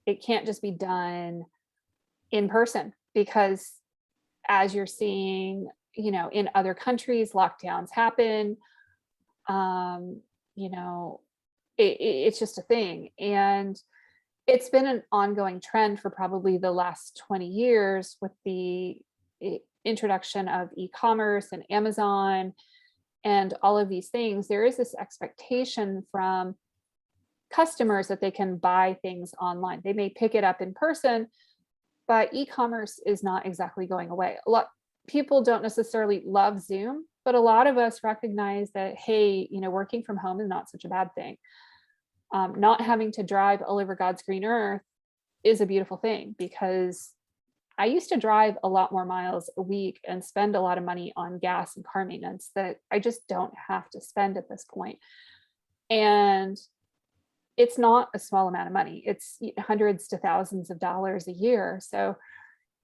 It 0.06 0.24
can't 0.24 0.46
just 0.46 0.62
be 0.62 0.70
done 0.70 1.44
in 2.30 2.48
person 2.48 2.92
because 3.14 3.72
as 4.48 4.74
you're 4.74 4.86
seeing, 4.86 5.68
you 5.94 6.10
know, 6.10 6.28
in 6.32 6.48
other 6.54 6.74
countries, 6.74 7.32
lockdowns 7.32 7.90
happen. 7.92 8.56
Um, 9.48 10.20
you 10.54 10.70
know, 10.70 11.20
it, 11.76 12.00
it- 12.00 12.26
it's 12.26 12.38
just 12.38 12.58
a 12.58 12.62
thing. 12.62 13.10
And 13.18 13.80
it's 14.46 14.68
been 14.68 14.86
an 14.86 15.02
ongoing 15.12 15.60
trend 15.60 16.00
for 16.00 16.10
probably 16.10 16.58
the 16.58 16.72
last 16.72 17.22
20 17.26 17.46
years 17.46 18.16
with 18.20 18.32
the 18.44 18.98
introduction 19.84 20.48
of 20.48 20.70
e-commerce 20.76 21.48
and 21.52 21.64
Amazon 21.70 22.52
and 23.24 23.54
all 23.62 23.78
of 23.78 23.88
these 23.88 24.08
things. 24.08 24.48
There 24.48 24.64
is 24.64 24.76
this 24.76 24.94
expectation 24.94 26.04
from 26.10 26.56
customers 27.52 28.08
that 28.08 28.20
they 28.20 28.30
can 28.30 28.56
buy 28.56 28.96
things 29.02 29.32
online. 29.40 29.80
They 29.84 29.92
may 29.92 30.08
pick 30.08 30.34
it 30.34 30.44
up 30.44 30.60
in 30.60 30.74
person, 30.74 31.28
but 32.08 32.32
e-commerce 32.32 33.00
is 33.04 33.22
not 33.22 33.46
exactly 33.46 33.86
going 33.86 34.10
away. 34.10 34.38
A 34.46 34.50
lot 34.50 34.68
people 35.06 35.42
don't 35.42 35.62
necessarily 35.62 36.22
love 36.24 36.60
Zoom, 36.60 37.06
but 37.24 37.34
a 37.34 37.40
lot 37.40 37.66
of 37.66 37.76
us 37.76 38.00
recognize 38.02 38.70
that 38.72 38.96
hey, 38.96 39.46
you 39.50 39.60
know, 39.60 39.70
working 39.70 40.02
from 40.02 40.16
home 40.16 40.40
is 40.40 40.48
not 40.48 40.70
such 40.70 40.84
a 40.84 40.88
bad 40.88 41.14
thing 41.14 41.36
um, 42.32 42.58
not 42.58 42.80
having 42.80 43.12
to 43.12 43.22
drive 43.22 43.62
all 43.62 43.78
over 43.78 43.94
God's 43.94 44.22
green 44.22 44.44
earth 44.44 44.82
is 45.44 45.60
a 45.60 45.66
beautiful 45.66 45.96
thing 45.96 46.34
because 46.38 47.12
I 47.78 47.86
used 47.86 48.10
to 48.10 48.16
drive 48.16 48.58
a 48.62 48.68
lot 48.68 48.92
more 48.92 49.04
miles 49.04 49.50
a 49.56 49.62
week 49.62 50.00
and 50.06 50.24
spend 50.24 50.54
a 50.54 50.60
lot 50.60 50.78
of 50.78 50.84
money 50.84 51.12
on 51.16 51.38
gas 51.38 51.76
and 51.76 51.84
car 51.84 52.04
maintenance 52.04 52.50
that 52.54 52.78
I 52.90 52.98
just 52.98 53.26
don't 53.28 53.52
have 53.68 53.88
to 53.90 54.00
spend 54.00 54.36
at 54.36 54.48
this 54.48 54.64
point. 54.68 54.98
And 55.90 56.58
it's 57.56 57.78
not 57.78 58.08
a 58.14 58.18
small 58.18 58.48
amount 58.48 58.66
of 58.66 58.72
money. 58.72 59.02
It's 59.06 59.38
hundreds 59.58 60.08
to 60.08 60.18
thousands 60.18 60.70
of 60.70 60.78
dollars 60.78 61.28
a 61.28 61.32
year. 61.32 61.80
So, 61.82 62.16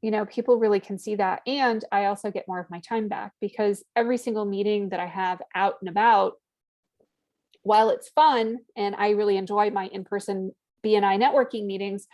you 0.03 0.11
know, 0.11 0.27
people 0.27 0.59
really 0.59 0.81
can 0.81 0.99
see 0.99 1.17
that. 1.17 1.43
And 1.47 1.85
I 1.91 2.07
also 2.07 2.31
get 2.31 2.49
more 2.49 2.61
of 2.61 2.71
my 2.71 2.81
time 2.81 3.09
back 3.09 3.33
because 3.41 3.85
every 3.97 4.19
single 4.19 4.45
meeting 4.45 4.91
that 4.91 5.01
I 5.01 5.07
have 5.07 5.41
out 5.55 5.77
and 5.81 5.89
about 5.89 6.35
while 7.63 7.91
it's 7.91 8.09
fun 8.11 8.59
and 8.77 8.95
I 8.97 9.11
really 9.11 9.37
enjoy 9.37 9.71
my 9.71 9.87
in-person 9.87 10.53
BNI 10.85 11.23
networking 11.23 11.67
meetings, 11.67 12.07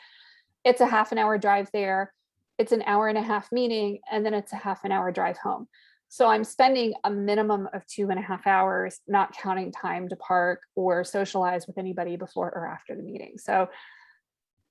it's 0.65 0.81
a 0.81 0.87
half 0.87 1.13
an 1.13 1.19
hour 1.19 1.39
drive 1.39 1.71
there, 1.73 2.13
it's 2.59 2.73
an 2.73 2.83
hour 2.87 3.09
and 3.09 3.19
a 3.19 3.23
half 3.23 3.51
meeting, 3.53 3.99
and 4.11 4.25
then 4.25 4.35
it's 4.35 4.53
a 4.53 4.57
half 4.57 4.85
an 4.85 4.93
hour 4.93 5.13
drive 5.13 5.37
home. 5.39 5.69
So 6.09 6.29
I'm 6.29 6.45
spending 6.45 6.95
a 7.03 7.11
minimum 7.11 7.69
of 7.73 7.85
two 7.87 8.09
and 8.11 8.19
a 8.19 8.23
half 8.23 8.47
hours, 8.47 9.01
not 9.09 9.37
counting 9.37 9.73
time 9.73 10.09
to 10.09 10.17
park 10.17 10.61
or 10.77 11.03
socialize 11.03 11.67
with 11.67 11.77
anybody 11.77 12.17
before 12.17 12.53
or 12.55 12.69
after 12.69 12.95
the 12.95 13.03
meeting. 13.03 13.35
So 13.37 13.69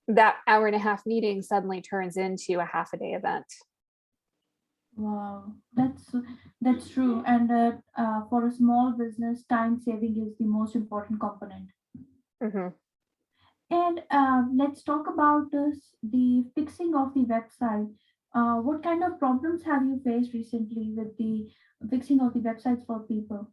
that 0.08 0.38
hour 0.48 0.68
and 0.68 0.76
a 0.76 0.80
half 0.80 1.06
meeting 1.06 1.42
suddenly 1.42 1.82
turns 1.82 2.18
into 2.18 2.60
a 2.60 2.66
half 2.66 2.94
a 2.94 2.98
day 2.98 3.12
event. 3.12 3.46
Wow, 4.96 5.54
that's 5.74 6.16
that's 6.62 6.90
true. 6.90 7.24
And 7.26 7.52
uh, 7.52 7.72
uh, 7.98 8.22
for 8.30 8.48
a 8.48 8.52
small 8.52 8.92
business, 8.92 9.44
time 9.46 9.80
saving 9.80 10.18
is 10.26 10.38
the 10.38 10.46
most 10.46 10.76
important 10.76 11.20
component. 11.20 11.70
Mhm. 12.42 12.74
And 13.72 14.04
uh, 14.12 14.44
let's 14.54 14.84
talk 14.84 15.08
about 15.08 15.52
this, 15.52 15.96
the 16.04 16.46
fixing 16.54 16.94
of 16.96 17.14
the 17.14 17.26
website. 17.26 17.92
Uh, 18.36 18.58
what 18.62 18.84
kind 18.84 19.04
of 19.04 19.18
problems 19.20 19.64
have 19.64 19.84
you 19.84 20.00
faced 20.04 20.34
recently 20.34 20.94
with 20.96 21.18
the 21.18 21.50
fixing 21.90 22.20
of 22.20 22.34
the 22.34 22.40
websites 22.40 22.86
for 22.86 23.00
people? 23.00 23.48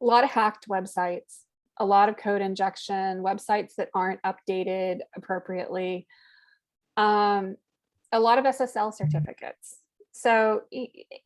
a 0.00 0.04
lot 0.04 0.24
of 0.24 0.30
hacked 0.30 0.68
websites, 0.68 1.44
a 1.78 1.84
lot 1.84 2.08
of 2.08 2.16
code 2.16 2.42
injection, 2.42 3.22
websites 3.22 3.74
that 3.76 3.88
aren't 3.94 4.20
updated 4.22 5.00
appropriately, 5.16 6.06
um, 6.96 7.56
a 8.12 8.20
lot 8.20 8.38
of 8.38 8.44
SSL 8.44 8.94
certificates. 8.94 9.78
So 10.16 10.62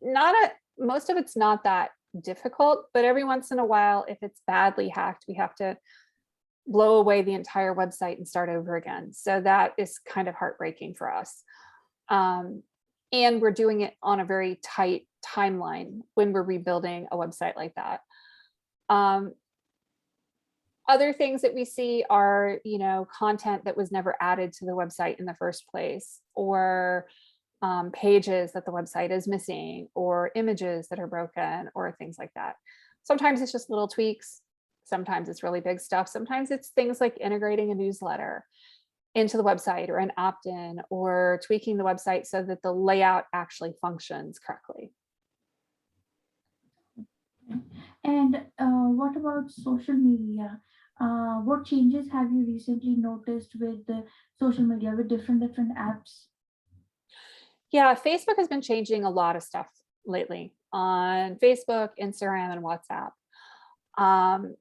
not 0.03 0.35
a, 0.35 0.53
most 0.79 1.11
of 1.11 1.17
it's 1.17 1.37
not 1.37 1.65
that 1.65 1.91
difficult, 2.21 2.87
but 2.93 3.05
every 3.05 3.25
once 3.25 3.53
in 3.53 3.59
a 3.59 3.65
while, 3.65 4.05
if 4.09 4.19
it's 4.23 4.41
badly 4.47 4.89
hacked, 4.89 5.25
we 5.29 5.35
have 5.35 5.55
to 5.57 5.77
blow 6.67 6.99
away 6.99 7.23
the 7.23 7.35
entire 7.35 7.75
website 7.75 8.17
and 8.17 8.27
start 8.27 8.49
over 8.49 8.77
again. 8.77 9.13
So 9.13 9.41
that 9.41 9.75
is 9.79 9.99
kind 9.99 10.29
of 10.29 10.35
heartbreaking 10.35 10.95
for 10.95 11.13
us. 11.13 11.43
Um, 12.09 12.63
and 13.13 13.41
we're 13.41 13.53
doing 13.53 13.81
it 13.81 13.95
on 14.03 14.21
a 14.21 14.25
very 14.25 14.59
tight 14.63 15.07
timeline 15.25 16.01
when 16.15 16.33
we're 16.33 16.43
rebuilding 16.43 17.07
a 17.11 17.17
website 17.17 17.57
like 17.57 17.75
that. 17.77 18.01
Um, 18.89 19.35
other 20.89 21.13
things 21.13 21.43
that 21.43 21.55
we 21.55 21.65
see 21.65 22.05
are, 22.11 22.59
you 22.65 22.79
know, 22.79 23.07
content 23.17 23.65
that 23.65 23.77
was 23.77 23.93
never 23.93 24.17
added 24.21 24.53
to 24.55 24.65
the 24.65 24.73
website 24.73 25.21
in 25.21 25.27
the 25.27 25.35
first 25.35 25.69
place, 25.69 26.21
or 26.35 27.07
um, 27.63 27.91
pages 27.93 28.53
that 28.53 28.65
the 28.65 28.73
website 28.73 29.11
is 29.11 29.29
missing, 29.29 29.89
or 29.95 30.31
images 30.35 30.89
that 30.89 30.99
are 30.99 31.07
broken, 31.07 31.69
or 31.75 31.93
things 31.93 32.17
like 32.19 32.33
that. 32.35 32.57
Sometimes 33.03 33.41
it's 33.41 33.53
just 33.53 33.71
little 33.71 33.89
tweaks. 33.89 34.41
Sometimes 34.85 35.29
it's 35.29 35.43
really 35.43 35.61
big 35.61 35.81
stuff. 35.81 36.09
Sometimes 36.09 36.51
it's 36.51 36.69
things 36.71 37.01
like 37.01 37.17
integrating 37.21 37.71
a 37.71 37.75
newsletter 37.75 38.45
into 39.15 39.37
the 39.37 39.45
website 39.45 39.89
or 39.89 39.99
an 39.99 40.13
opt-in 40.17 40.81
or 40.91 41.41
tweaking 41.45 41.77
the 41.77 41.85
website 41.85 42.27
so 42.27 42.43
that 42.43 42.63
the 42.63 42.73
layout 42.73 43.25
actually 43.33 43.73
functions 43.81 44.39
correctly. 44.39 44.93
And 48.05 48.37
uh, 48.59 48.89
what 49.01 49.17
about 49.17 49.51
social 49.51 49.95
media? 49.95 50.61
Uh, 51.01 51.37
what 51.41 51.65
changes 51.65 52.09
have 52.11 52.31
you 52.31 52.45
recently 52.47 52.95
noticed 52.95 53.57
with 53.59 53.85
social 54.39 54.65
media 54.65 54.93
with 54.97 55.09
different 55.09 55.41
different 55.41 55.77
apps? 55.77 56.27
Yeah, 57.73 57.95
Facebook 57.95 58.37
has 58.37 58.49
been 58.49 58.63
changing 58.63 59.05
a 59.05 59.11
lot 59.11 59.37
of 59.37 59.43
stuff 59.43 59.69
lately 60.07 60.53
on 60.73 61.37
Facebook, 61.37 61.91
Instagram, 62.01 62.53
and 62.53 62.65
WhatsApp. 62.65 63.13
Um, 63.97 64.57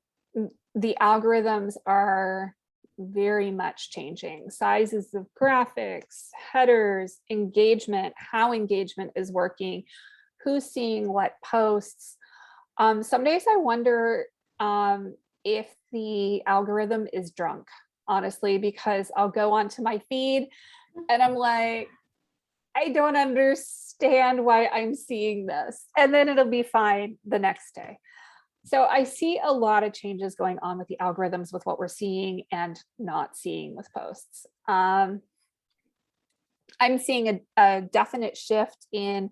the 0.76 0.96
algorithms 1.02 1.76
are 1.86 2.56
very 3.00 3.50
much 3.50 3.92
changing. 3.92 4.50
Sizes 4.52 5.14
of 5.14 5.26
graphics, 5.40 6.28
headers, 6.52 7.20
engagement, 7.30 8.14
how 8.16 8.54
engagement 8.54 9.12
is 9.16 9.32
working, 9.32 9.84
who's 10.44 10.66
seeing 10.66 11.12
what 11.12 11.36
posts. 11.44 12.18
Um, 12.78 13.02
some 13.02 13.24
days 13.24 13.46
I 13.50 13.58
wonder 13.58 14.26
um, 14.60 15.16
if 15.44 15.68
the 15.92 16.44
algorithm 16.46 17.08
is 17.12 17.32
drunk, 17.32 17.68
honestly, 18.08 18.58
because 18.58 19.12
I'll 19.16 19.30
go 19.30 19.54
onto 19.54 19.82
my 19.82 20.00
feed 20.10 20.50
and 21.10 21.22
I'm 21.22 21.36
like, 21.36 21.90
I 22.76 22.90
don't 22.90 23.16
understand 23.16 24.46
why 24.46 24.68
I'm 24.68 24.96
seeing 24.96 25.48
this. 25.48 25.86
And 25.98 26.14
then 26.14 26.30
it'll 26.30 26.46
be 26.46 26.64
fine 26.64 27.18
the 27.26 27.40
next 27.40 27.76
day. 27.76 27.98
So 28.66 28.84
I 28.84 29.04
see 29.04 29.40
a 29.44 29.52
lot 29.52 29.84
of 29.84 29.94
changes 29.94 30.36
going 30.36 30.60
on 30.62 30.78
with 30.78 30.88
the 30.88 30.98
algorithms 31.02 31.52
with 31.52 31.66
what 31.66 31.80
we're 31.80 31.88
seeing 31.88 32.44
and 32.52 32.80
not 32.98 33.36
seeing 33.36 33.76
with 33.76 33.92
posts. 33.94 34.46
Um, 34.68 35.22
I'm 36.80 36.98
seeing 36.98 37.28
a, 37.28 37.42
a 37.58 37.82
definite 37.82 38.38
shift 38.38 38.86
in 38.92 39.32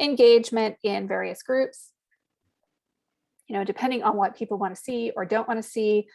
engagement 0.00 0.76
in 0.82 1.08
various 1.08 1.42
groups. 1.42 1.92
You 3.48 3.56
know, 3.56 3.64
depending 3.64 4.02
on 4.02 4.16
what 4.16 4.36
people 4.36 4.58
want 4.58 4.74
to 4.74 4.80
see 4.80 5.12
or 5.16 5.24
don't 5.24 5.48
want 5.48 5.62
to 5.62 5.68
see. 5.68 6.06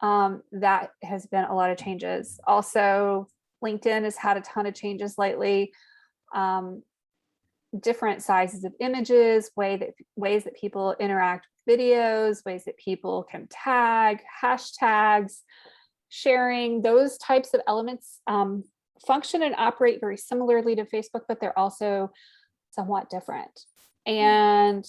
Um, 0.00 0.42
that 0.52 0.90
has 1.02 1.26
been 1.26 1.44
a 1.44 1.54
lot 1.54 1.70
of 1.70 1.78
changes. 1.78 2.38
Also, 2.46 3.28
LinkedIn 3.64 4.04
has 4.04 4.16
had 4.16 4.36
a 4.36 4.42
ton 4.42 4.66
of 4.66 4.74
changes 4.74 5.16
lately. 5.16 5.72
Um, 6.34 6.82
different 7.80 8.22
sizes 8.22 8.64
of 8.64 8.74
images, 8.80 9.50
way 9.56 9.76
that 9.76 9.94
ways 10.16 10.44
that 10.44 10.54
people 10.54 10.94
interact 11.00 11.46
with 11.66 11.78
videos, 11.78 12.44
ways 12.44 12.64
that 12.64 12.76
people 12.76 13.26
can 13.28 13.48
tag, 13.50 14.22
hashtags, 14.42 15.40
sharing, 16.08 16.82
those 16.82 17.18
types 17.18 17.54
of 17.54 17.60
elements 17.66 18.20
um, 18.26 18.64
function 19.06 19.42
and 19.42 19.54
operate 19.56 20.00
very 20.00 20.16
similarly 20.16 20.76
to 20.76 20.84
Facebook, 20.84 21.22
but 21.26 21.40
they're 21.40 21.58
also 21.58 22.10
somewhat 22.70 23.10
different. 23.10 23.60
And 24.06 24.86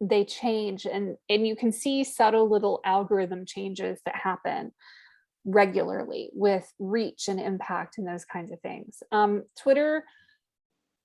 they 0.00 0.24
change 0.24 0.84
and 0.84 1.16
and 1.28 1.46
you 1.46 1.54
can 1.54 1.70
see 1.70 2.02
subtle 2.02 2.50
little 2.50 2.80
algorithm 2.84 3.46
changes 3.46 4.00
that 4.04 4.16
happen 4.16 4.72
regularly 5.44 6.30
with 6.32 6.72
reach 6.80 7.28
and 7.28 7.38
impact 7.38 7.98
and 7.98 8.06
those 8.06 8.24
kinds 8.24 8.50
of 8.50 8.60
things. 8.60 9.02
Um, 9.12 9.44
Twitter 9.56 10.04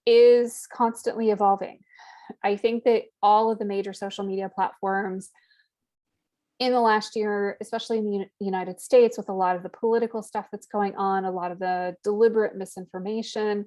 is 0.08 0.66
constantly 0.72 1.30
evolving. 1.32 1.80
I 2.44 2.56
think 2.56 2.86
that 2.86 3.04
all 3.22 3.52
of 3.52 3.60
the 3.60 3.66
major 3.66 3.94
social 3.94 4.24
media 4.24 4.50
platforms 4.54 5.30
in 6.60 6.72
the 6.72 6.82
last 6.82 7.16
year, 7.16 7.58
especially 7.62 8.00
in 8.00 8.26
the 8.40 8.46
United 8.46 8.80
States, 8.80 9.18
with 9.18 9.30
a 9.30 9.34
lot 9.34 9.56
of 9.56 9.64
the 9.64 9.70
political 9.70 10.24
stuff 10.24 10.48
that's 10.52 10.66
going 10.66 10.96
on, 10.96 11.26
a 11.26 11.32
lot 11.32 11.52
of 11.52 11.60
the 11.60 11.96
deliberate 12.04 12.56
misinformation, 12.56 13.66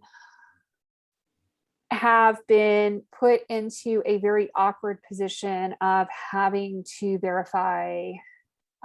have 1.90 2.38
been 2.46 3.02
put 3.18 3.42
into 3.48 4.02
a 4.06 4.18
very 4.18 4.48
awkward 4.54 4.98
position 5.06 5.74
of 5.80 6.08
having 6.08 6.84
to 6.98 7.18
verify 7.18 8.12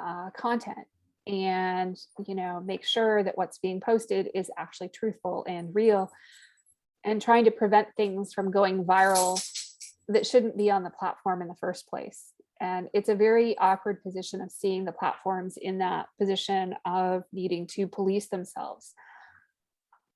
uh, 0.01 0.29
content 0.37 0.87
and 1.27 1.97
you 2.27 2.35
know 2.35 2.61
make 2.63 2.85
sure 2.85 3.23
that 3.23 3.37
what's 3.37 3.57
being 3.57 3.79
posted 3.79 4.29
is 4.35 4.51
actually 4.57 4.89
truthful 4.89 5.43
and 5.47 5.73
real 5.73 6.11
and 7.05 7.21
trying 7.21 7.45
to 7.45 7.51
prevent 7.51 7.87
things 7.95 8.33
from 8.33 8.51
going 8.51 8.83
viral 8.83 9.41
that 10.09 10.25
shouldn't 10.25 10.57
be 10.57 10.69
on 10.69 10.83
the 10.83 10.89
platform 10.89 11.41
in 11.41 11.47
the 11.47 11.55
first 11.55 11.87
place 11.87 12.31
and 12.61 12.87
it's 12.93 13.09
a 13.09 13.15
very 13.15 13.57
awkward 13.57 14.01
position 14.01 14.41
of 14.41 14.51
seeing 14.51 14.85
the 14.85 14.91
platforms 14.91 15.57
in 15.57 15.79
that 15.79 16.07
position 16.19 16.75
of 16.85 17.23
needing 17.31 17.67
to 17.67 17.87
police 17.87 18.27
themselves 18.27 18.93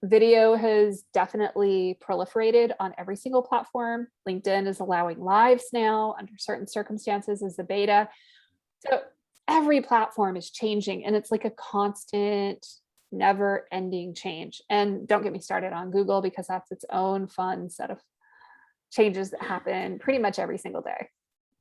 video 0.03 0.55
has 0.55 1.03
definitely 1.13 1.97
proliferated 2.01 2.71
on 2.79 2.93
every 2.97 3.15
single 3.15 3.41
platform. 3.41 4.07
LinkedIn 4.27 4.67
is 4.67 4.79
allowing 4.79 5.19
lives 5.19 5.65
now 5.73 6.15
under 6.17 6.33
certain 6.37 6.67
circumstances 6.67 7.43
as 7.43 7.57
the 7.57 7.63
beta. 7.63 8.07
So 8.87 9.01
every 9.47 9.81
platform 9.81 10.37
is 10.37 10.51
changing 10.51 11.05
and 11.05 11.15
it's 11.15 11.31
like 11.31 11.45
a 11.45 11.51
constant, 11.51 12.65
never 13.11 13.67
ending 13.71 14.13
change. 14.13 14.61
And 14.69 15.07
don't 15.07 15.23
get 15.23 15.33
me 15.33 15.39
started 15.39 15.73
on 15.73 15.91
Google 15.91 16.21
because 16.21 16.47
that's 16.47 16.71
its 16.71 16.85
own 16.91 17.27
fun 17.27 17.69
set 17.69 17.91
of 17.91 17.99
changes 18.91 19.31
that 19.31 19.41
happen 19.41 19.99
pretty 19.99 20.19
much 20.19 20.39
every 20.39 20.57
single 20.57 20.81
day. 20.81 21.09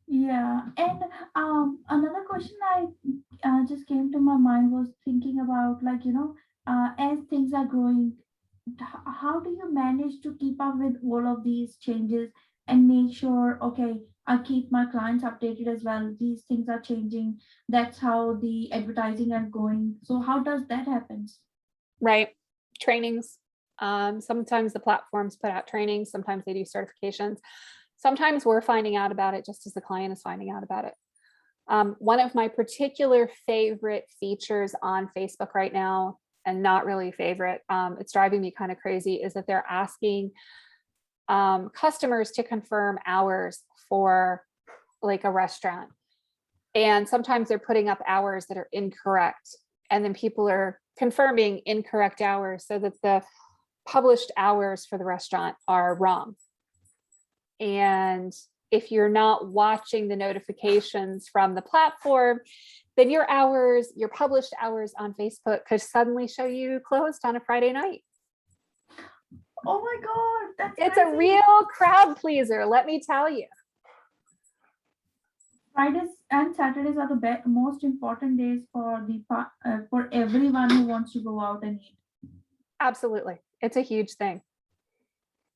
Yeah, 0.06 0.62
and 0.78 1.02
um, 1.34 1.80
another 1.90 2.24
question 2.26 2.56
I 2.64 2.86
uh, 3.44 3.66
just 3.66 3.86
came 3.86 4.10
to 4.12 4.18
my 4.18 4.38
mind 4.38 4.72
was 4.72 4.88
thinking 5.04 5.40
about 5.40 5.82
like, 5.82 6.04
you 6.06 6.12
know, 6.12 6.34
uh, 6.66 6.90
as 6.98 7.18
things 7.28 7.52
are 7.52 7.66
growing, 7.66 8.14
how 8.78 9.40
do 9.40 9.50
you 9.50 9.72
manage 9.72 10.22
to 10.22 10.34
keep 10.36 10.60
up 10.60 10.78
with 10.78 10.96
all 11.04 11.26
of 11.26 11.44
these 11.44 11.76
changes 11.76 12.30
and 12.66 12.88
make 12.88 13.14
sure, 13.16 13.58
okay, 13.62 14.00
I 14.28 14.38
keep 14.38 14.70
my 14.70 14.86
clients 14.86 15.24
updated 15.24 15.66
as 15.66 15.82
well. 15.82 16.14
These 16.20 16.42
things 16.42 16.68
are 16.68 16.80
changing. 16.80 17.40
That's 17.68 17.98
how 17.98 18.34
the 18.34 18.70
advertising 18.72 19.32
are 19.32 19.48
going. 19.50 19.96
So 20.04 20.20
how 20.20 20.40
does 20.40 20.66
that 20.68 20.86
happen? 20.86 21.26
right? 22.00 22.30
Trainings. 22.80 23.38
Um, 23.80 24.20
sometimes 24.20 24.72
the 24.72 24.80
platforms 24.80 25.36
put 25.36 25.50
out 25.50 25.68
trainings, 25.68 26.10
sometimes 26.10 26.44
they 26.44 26.52
do 26.52 26.64
certifications. 26.64 27.38
Sometimes 27.96 28.44
we're 28.44 28.60
finding 28.60 28.96
out 28.96 29.12
about 29.12 29.34
it 29.34 29.44
just 29.44 29.66
as 29.66 29.74
the 29.74 29.80
client 29.80 30.12
is 30.12 30.22
finding 30.22 30.50
out 30.50 30.62
about 30.62 30.84
it. 30.84 30.94
Um, 31.68 31.96
one 31.98 32.20
of 32.20 32.34
my 32.34 32.48
particular 32.48 33.30
favorite 33.46 34.04
features 34.20 34.74
on 34.82 35.10
Facebook 35.16 35.54
right 35.54 35.72
now, 35.72 36.18
and 36.46 36.62
not 36.62 36.86
really 36.86 37.12
favorite, 37.12 37.60
um, 37.68 37.96
it's 38.00 38.12
driving 38.12 38.40
me 38.40 38.52
kind 38.56 38.72
of 38.72 38.78
crazy, 38.78 39.16
is 39.16 39.34
that 39.34 39.46
they're 39.46 39.66
asking 39.68 40.30
um, 41.28 41.70
customers 41.70 42.30
to 42.32 42.42
confirm 42.42 42.98
hours 43.06 43.62
for 43.88 44.42
like 45.02 45.24
a 45.24 45.30
restaurant. 45.30 45.90
And 46.74 47.08
sometimes 47.08 47.48
they're 47.48 47.58
putting 47.58 47.88
up 47.88 48.02
hours 48.06 48.46
that 48.46 48.56
are 48.56 48.68
incorrect. 48.72 49.56
And 49.90 50.04
then 50.04 50.14
people 50.14 50.48
are 50.48 50.80
confirming 50.98 51.62
incorrect 51.64 52.20
hours 52.20 52.66
so 52.66 52.78
that 52.78 53.00
the 53.02 53.22
published 53.86 54.30
hours 54.36 54.84
for 54.84 54.98
the 54.98 55.04
restaurant 55.04 55.56
are 55.66 55.94
wrong. 55.94 56.36
And 57.58 58.32
if 58.70 58.92
you're 58.92 59.08
not 59.08 59.48
watching 59.48 60.08
the 60.08 60.16
notifications 60.16 61.28
from 61.28 61.54
the 61.54 61.62
platform, 61.62 62.40
then 62.96 63.10
your 63.10 63.28
hours, 63.30 63.92
your 63.96 64.10
published 64.10 64.52
hours 64.60 64.92
on 64.98 65.14
Facebook 65.14 65.64
could 65.66 65.80
suddenly 65.80 66.28
show 66.28 66.44
you 66.44 66.80
closed 66.86 67.20
on 67.24 67.36
a 67.36 67.40
Friday 67.40 67.72
night. 67.72 68.02
Oh 69.66 69.80
my 69.82 69.96
God, 70.04 70.54
that's 70.58 70.74
It's 70.78 70.96
a 70.98 71.16
real 71.16 71.64
crowd 71.76 72.16
pleaser, 72.16 72.64
let 72.66 72.86
me 72.86 73.00
tell 73.00 73.28
you. 73.30 73.46
Fridays 75.74 76.10
and 76.30 76.54
Saturdays 76.56 76.96
are 76.96 77.08
the 77.08 77.14
be- 77.14 77.42
most 77.46 77.84
important 77.84 78.36
days 78.36 78.62
for 78.72 79.04
the 79.06 79.22
uh, 79.30 79.78
for 79.90 80.08
everyone 80.12 80.70
who 80.70 80.86
wants 80.86 81.12
to 81.12 81.20
go 81.20 81.40
out 81.40 81.62
and 81.62 81.80
eat. 81.80 81.96
Absolutely. 82.80 83.38
It's 83.60 83.76
a 83.76 83.82
huge 83.82 84.14
thing. 84.14 84.42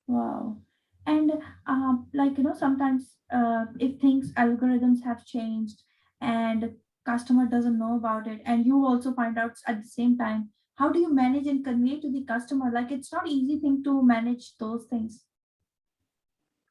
Wow. 0.07 0.59
And 1.07 1.33
um, 1.67 2.07
like 2.15 2.39
you 2.39 2.45
know, 2.45 2.55
sometimes 2.55 3.17
uh, 3.33 3.65
if 3.81 4.01
things 4.01 4.33
algorithms 4.35 5.03
have 5.05 5.25
changed 5.27 5.83
and 6.21 6.77
customer 7.05 7.47
doesn't 7.47 7.79
know 7.79 7.97
about 7.97 8.29
it, 8.29 8.41
and 8.45 8.65
you 8.65 8.87
also 8.87 9.13
find 9.13 9.37
out 9.39 9.53
at 9.67 9.83
the 9.83 9.89
same 9.89 10.17
time, 10.17 10.51
how 10.77 10.91
do 10.91 10.99
you 10.99 11.13
manage 11.13 11.47
and 11.47 11.65
convey 11.65 12.01
to 12.01 12.11
the 12.11 12.25
customer? 12.25 12.71
Like 12.73 12.91
it's 12.91 13.13
not 13.13 13.29
easy 13.29 13.59
thing 13.59 13.83
to 13.85 14.03
manage 14.03 14.57
those 14.59 14.85
things. 14.89 15.25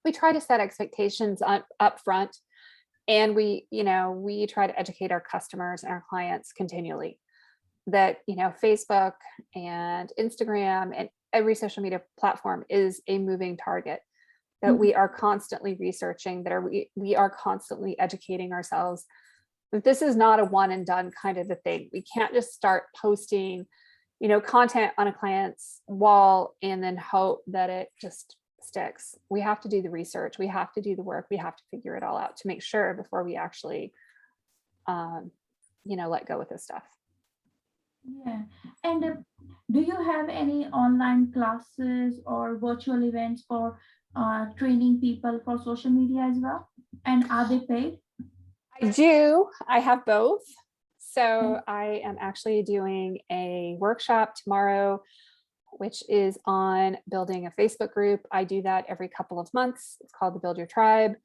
we 0.03 0.11
try 0.11 0.33
to 0.33 0.41
set 0.41 0.59
expectations 0.59 1.41
up, 1.41 1.67
up 1.79 1.99
front 1.99 2.35
and 3.07 3.35
we 3.35 3.67
you 3.71 3.83
know 3.83 4.11
we 4.11 4.47
try 4.47 4.67
to 4.67 4.79
educate 4.79 5.11
our 5.11 5.21
customers 5.21 5.83
and 5.83 5.91
our 5.91 6.03
clients 6.09 6.53
continually 6.53 7.19
that 7.87 8.17
you 8.27 8.35
know 8.35 8.53
facebook 8.63 9.13
and 9.55 10.11
instagram 10.19 10.91
and 10.95 11.09
every 11.33 11.55
social 11.55 11.81
media 11.81 12.01
platform 12.19 12.63
is 12.69 13.01
a 13.07 13.17
moving 13.17 13.57
target 13.57 13.99
that 14.61 14.77
we 14.77 14.89
mm-hmm. 14.89 14.99
are 14.99 15.09
constantly 15.09 15.75
researching 15.79 16.43
that 16.43 16.53
are 16.53 16.61
we, 16.61 16.89
we 16.95 17.15
are 17.15 17.29
constantly 17.29 17.97
educating 17.99 18.53
ourselves 18.53 19.05
that 19.71 19.83
this 19.83 20.01
is 20.01 20.15
not 20.15 20.39
a 20.39 20.45
one 20.45 20.71
and 20.71 20.85
done 20.85 21.11
kind 21.19 21.37
of 21.37 21.49
a 21.49 21.55
thing 21.55 21.89
we 21.91 22.03
can't 22.03 22.33
just 22.33 22.53
start 22.53 22.83
posting 23.01 23.65
you 24.21 24.27
know 24.27 24.39
content 24.39 24.93
on 24.99 25.07
a 25.07 25.13
client's 25.13 25.81
wall 25.87 26.55
and 26.61 26.81
then 26.81 26.95
hope 26.95 27.41
that 27.47 27.71
it 27.71 27.89
just 27.99 28.35
sticks. 28.61 29.15
We 29.29 29.41
have 29.41 29.59
to 29.61 29.67
do 29.67 29.81
the 29.81 29.89
research. 29.89 30.37
We 30.37 30.45
have 30.47 30.71
to 30.73 30.81
do 30.81 30.95
the 30.95 31.01
work. 31.01 31.25
We 31.31 31.37
have 31.37 31.55
to 31.55 31.63
figure 31.71 31.95
it 31.95 32.03
all 32.03 32.17
out 32.17 32.37
to 32.37 32.47
make 32.47 32.61
sure 32.61 32.93
before 32.93 33.23
we 33.23 33.35
actually, 33.35 33.93
um, 34.85 35.31
you 35.83 35.97
know, 35.97 36.07
let 36.07 36.27
go 36.27 36.37
with 36.37 36.49
this 36.49 36.63
stuff. 36.63 36.83
Yeah. 38.25 38.43
And 38.83 39.03
uh, 39.03 39.13
do 39.71 39.81
you 39.81 39.95
have 39.95 40.29
any 40.29 40.67
online 40.67 41.31
classes 41.31 42.19
or 42.27 42.57
virtual 42.57 43.03
events 43.03 43.43
for 43.47 43.79
uh, 44.15 44.45
training 44.55 45.01
people 45.01 45.41
for 45.43 45.57
social 45.57 45.89
media 45.89 46.21
as 46.29 46.37
well? 46.37 46.69
And 47.05 47.25
are 47.31 47.49
they 47.49 47.61
paid? 47.61 47.97
I 48.79 48.89
do. 48.89 49.47
I 49.67 49.79
have 49.79 50.05
both. 50.05 50.43
So 51.13 51.59
I 51.67 52.01
am 52.05 52.15
actually 52.21 52.63
doing 52.63 53.19
a 53.29 53.75
workshop 53.79 54.33
tomorrow, 54.33 55.03
which 55.73 56.03
is 56.07 56.37
on 56.45 56.97
building 57.09 57.47
a 57.47 57.61
Facebook 57.61 57.91
group. 57.91 58.21
I 58.31 58.45
do 58.45 58.61
that 58.61 58.85
every 58.87 59.09
couple 59.09 59.37
of 59.37 59.53
months. 59.53 59.97
It's 59.99 60.13
called 60.13 60.35
the 60.35 60.39
Build 60.39 60.57
Your 60.57 60.67
Tribe. 60.67 61.15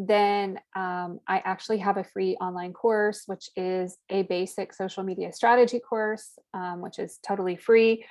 Then 0.00 0.58
um, 0.74 1.20
I 1.28 1.42
actually 1.44 1.78
have 1.78 1.96
a 1.96 2.02
free 2.02 2.34
online 2.40 2.72
course, 2.72 3.22
which 3.26 3.50
is 3.54 3.98
a 4.10 4.22
basic 4.22 4.74
social 4.74 5.04
media 5.04 5.32
strategy 5.32 5.78
course, 5.78 6.36
um, 6.52 6.80
which 6.80 6.98
is 6.98 7.20
totally 7.24 7.56
free. 7.56 8.04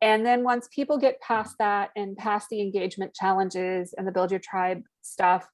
And 0.00 0.24
then 0.24 0.44
once 0.44 0.68
people 0.72 0.96
get 0.96 1.20
past 1.20 1.56
that 1.58 1.90
and 1.96 2.16
past 2.16 2.48
the 2.50 2.60
engagement 2.60 3.14
challenges 3.14 3.94
and 3.98 4.06
the 4.06 4.12
Build 4.12 4.30
Your 4.30 4.40
Tribe 4.40 4.84
stuff, 5.00 5.48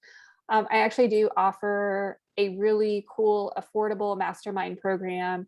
um, 0.48 0.66
I 0.70 0.78
actually 0.78 1.08
do 1.08 1.28
offer 1.36 2.18
a 2.36 2.50
really 2.50 3.04
cool, 3.08 3.52
affordable 3.56 4.16
mastermind 4.16 4.80
program. 4.80 5.46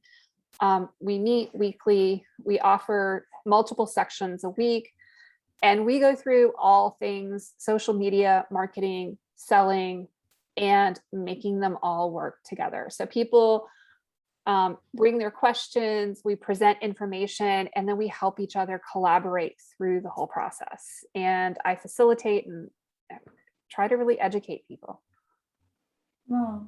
Um, 0.60 0.88
we 1.00 1.18
meet 1.18 1.54
weekly, 1.54 2.26
we 2.44 2.58
offer 2.58 3.26
multiple 3.46 3.86
sections 3.86 4.44
a 4.44 4.50
week, 4.50 4.92
and 5.62 5.86
we 5.86 6.00
go 6.00 6.14
through 6.14 6.52
all 6.58 6.96
things 6.98 7.54
social 7.58 7.94
media, 7.94 8.46
marketing, 8.50 9.18
selling, 9.36 10.08
and 10.56 11.00
making 11.12 11.60
them 11.60 11.78
all 11.82 12.10
work 12.10 12.38
together. 12.44 12.88
So 12.90 13.06
people 13.06 13.68
um, 14.46 14.78
bring 14.94 15.18
their 15.18 15.30
questions, 15.30 16.22
we 16.24 16.34
present 16.34 16.78
information, 16.82 17.68
and 17.74 17.88
then 17.88 17.96
we 17.96 18.08
help 18.08 18.40
each 18.40 18.56
other 18.56 18.80
collaborate 18.90 19.54
through 19.76 20.00
the 20.00 20.08
whole 20.08 20.26
process. 20.26 21.04
And 21.14 21.56
I 21.64 21.76
facilitate 21.76 22.46
and 22.46 22.70
try 23.70 23.88
to 23.88 23.96
really 23.96 24.18
educate 24.20 24.66
people. 24.68 25.02
Wow. 26.28 26.66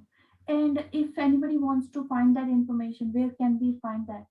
And 0.48 0.84
if 0.92 1.18
anybody 1.18 1.56
wants 1.56 1.88
to 1.90 2.06
find 2.08 2.36
that 2.36 2.48
information, 2.48 3.12
where 3.12 3.30
can 3.30 3.58
we 3.60 3.78
find 3.80 4.06
that? 4.08 4.26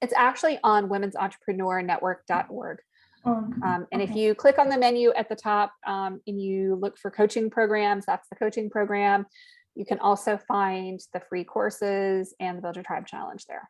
It's 0.00 0.14
actually 0.14 0.58
on 0.64 0.88
women'sentrepreneur.network.org. 0.88 2.78
Or, 3.22 3.32
Um, 3.62 3.86
and 3.92 4.00
if 4.00 4.16
you 4.16 4.34
click 4.34 4.58
on 4.58 4.70
the 4.70 4.78
menu 4.78 5.12
at 5.12 5.28
the 5.28 5.36
top 5.36 5.74
um, 5.86 6.22
and 6.26 6.40
you 6.40 6.76
look 6.76 6.96
for 6.96 7.10
coaching 7.10 7.50
programs, 7.50 8.06
that's 8.06 8.26
the 8.30 8.36
coaching 8.36 8.70
program. 8.70 9.26
You 9.74 9.84
can 9.84 9.98
also 9.98 10.38
find 10.48 10.98
the 11.12 11.20
free 11.20 11.44
courses 11.44 12.34
and 12.40 12.56
the 12.56 12.62
Build 12.62 12.76
Your 12.76 12.82
Tribe 12.82 13.06
Challenge 13.06 13.44
there. 13.44 13.68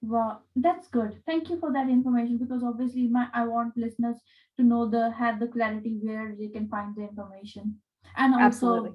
Wow, 0.00 0.40
that's 0.54 0.88
good. 0.88 1.20
Thank 1.26 1.50
you 1.50 1.58
for 1.58 1.72
that 1.72 1.88
information 1.88 2.38
because 2.38 2.62
obviously 2.62 3.08
my 3.08 3.26
I 3.34 3.46
want 3.46 3.76
listeners 3.76 4.16
to 4.56 4.62
know 4.62 4.88
the 4.88 5.10
have 5.10 5.40
the 5.40 5.48
clarity 5.48 5.98
where 6.02 6.34
they 6.38 6.48
can 6.48 6.68
find 6.68 6.94
the 6.94 7.02
information. 7.02 7.76
And 8.16 8.34
also 8.34 8.46
Absolutely. 8.46 8.90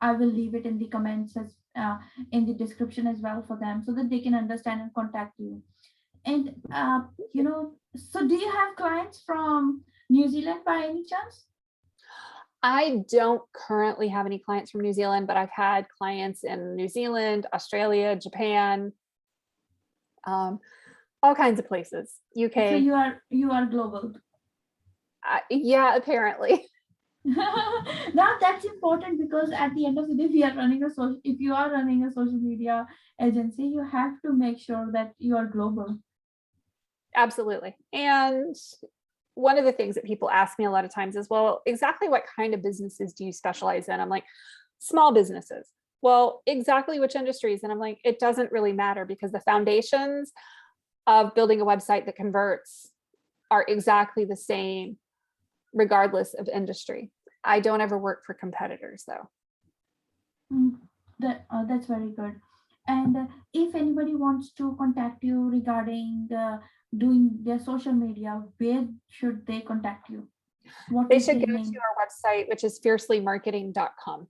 I 0.00 0.12
will 0.12 0.28
leave 0.28 0.54
it 0.54 0.64
in 0.64 0.78
the 0.78 0.88
comments 0.88 1.36
as 1.36 1.56
uh, 1.76 1.98
in 2.30 2.46
the 2.46 2.54
description 2.54 3.06
as 3.08 3.18
well 3.18 3.42
for 3.46 3.56
them 3.56 3.82
so 3.84 3.92
that 3.94 4.08
they 4.08 4.20
can 4.20 4.34
understand 4.34 4.80
and 4.80 4.94
contact 4.94 5.34
you. 5.38 5.60
And 6.24 6.54
uh, 6.72 7.00
you 7.32 7.42
know, 7.42 7.72
so 7.96 8.26
do 8.26 8.34
you 8.34 8.50
have 8.50 8.76
clients 8.76 9.22
from 9.26 9.82
New 10.08 10.28
Zealand 10.28 10.60
by 10.64 10.84
any 10.84 11.04
chance? 11.04 11.46
I 12.62 13.02
don't 13.10 13.42
currently 13.52 14.08
have 14.08 14.24
any 14.24 14.38
clients 14.38 14.70
from 14.70 14.80
New 14.80 14.92
Zealand, 14.94 15.26
but 15.26 15.36
I've 15.36 15.50
had 15.50 15.86
clients 15.98 16.44
in 16.44 16.76
New 16.76 16.88
Zealand, 16.88 17.46
Australia, 17.52 18.16
Japan, 18.16 18.92
um, 20.26 20.58
all 21.22 21.34
kinds 21.34 21.58
of 21.58 21.68
places. 21.68 22.12
UK. 22.36 22.54
So 22.54 22.76
you 22.76 22.94
are 22.94 23.22
you 23.30 23.50
are 23.50 23.66
global. 23.66 24.12
uh, 25.28 25.38
yeah, 25.50 25.96
apparently. 25.96 26.66
now 27.26 28.36
that's 28.38 28.66
important 28.66 29.18
because 29.18 29.50
at 29.50 29.74
the 29.74 29.86
end 29.86 29.98
of 29.98 30.08
the 30.08 30.14
day 30.14 30.26
we 30.26 30.44
are 30.44 30.54
running 30.54 30.82
a 30.84 30.90
social 30.90 31.18
if 31.24 31.40
you 31.40 31.54
are 31.54 31.70
running 31.70 32.04
a 32.04 32.12
social 32.12 32.38
media 32.38 32.86
agency 33.18 33.62
you 33.62 33.82
have 33.82 34.20
to 34.20 34.30
make 34.30 34.58
sure 34.58 34.90
that 34.92 35.14
you 35.18 35.34
are 35.34 35.46
global 35.46 35.96
Absolutely. 37.14 37.76
And 37.92 38.56
one 39.34 39.58
of 39.58 39.64
the 39.64 39.72
things 39.72 39.94
that 39.94 40.04
people 40.04 40.30
ask 40.30 40.58
me 40.58 40.64
a 40.64 40.70
lot 40.70 40.84
of 40.84 40.92
times 40.92 41.16
is, 41.16 41.28
well, 41.30 41.62
exactly 41.66 42.08
what 42.08 42.24
kind 42.36 42.54
of 42.54 42.62
businesses 42.62 43.12
do 43.12 43.24
you 43.24 43.32
specialize 43.32 43.88
in? 43.88 44.00
I'm 44.00 44.08
like, 44.08 44.24
small 44.78 45.12
businesses. 45.12 45.68
Well, 46.04 46.42
exactly 46.46 47.00
which 47.00 47.16
industries? 47.16 47.62
And 47.62 47.72
I'm 47.72 47.78
like, 47.78 47.98
it 48.04 48.20
doesn't 48.20 48.52
really 48.52 48.72
matter 48.72 49.04
because 49.04 49.32
the 49.32 49.40
foundations 49.40 50.32
of 51.06 51.34
building 51.34 51.60
a 51.60 51.64
website 51.64 52.04
that 52.06 52.16
converts 52.16 52.90
are 53.50 53.64
exactly 53.66 54.24
the 54.24 54.36
same 54.36 54.98
regardless 55.72 56.34
of 56.34 56.48
industry. 56.48 57.10
I 57.42 57.60
don't 57.60 57.80
ever 57.80 57.98
work 57.98 58.22
for 58.26 58.34
competitors 58.34 59.04
though. 59.08 59.28
Mm, 60.52 60.72
that 61.20 61.46
uh, 61.50 61.64
that's 61.64 61.86
very 61.86 62.10
good 62.10 62.34
and 62.86 63.16
uh, 63.16 63.26
if 63.54 63.74
anybody 63.74 64.14
wants 64.14 64.52
to 64.52 64.76
contact 64.76 65.24
you 65.24 65.48
regarding 65.48 66.28
uh, 66.36 66.58
doing 66.96 67.30
their 67.42 67.58
social 67.58 67.92
media 67.92 68.42
where 68.58 68.86
should 69.08 69.46
they 69.46 69.60
contact 69.60 70.10
you 70.10 70.28
what 70.90 71.08
They 71.08 71.18
should 71.18 71.40
go 71.40 71.46
to 71.46 71.52
our 71.56 71.94
website, 72.00 72.48
which 72.48 72.64
is 72.64 72.80
fiercelymarketing.com. 72.80 74.26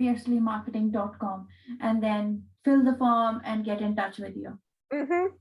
fiercelymarketing.com 0.00 1.46
and 1.80 2.02
then 2.02 2.42
fill 2.64 2.84
the 2.84 2.96
form 2.96 3.40
and 3.44 3.64
get 3.64 3.80
in 3.80 3.94
touch 3.96 4.18
with 4.18 4.36
you 4.36 4.58
Mhm. 4.92 5.32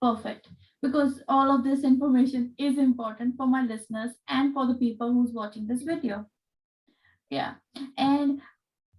Perfect. 0.00 0.48
Because 0.80 1.22
all 1.28 1.50
of 1.50 1.64
this 1.64 1.82
information 1.82 2.54
is 2.58 2.78
important 2.78 3.36
for 3.36 3.46
my 3.46 3.62
listeners 3.62 4.12
and 4.28 4.54
for 4.54 4.66
the 4.66 4.74
people 4.74 5.12
who's 5.12 5.32
watching 5.32 5.66
this 5.66 5.82
video. 5.82 6.26
Yeah. 7.30 7.54
And 7.96 8.40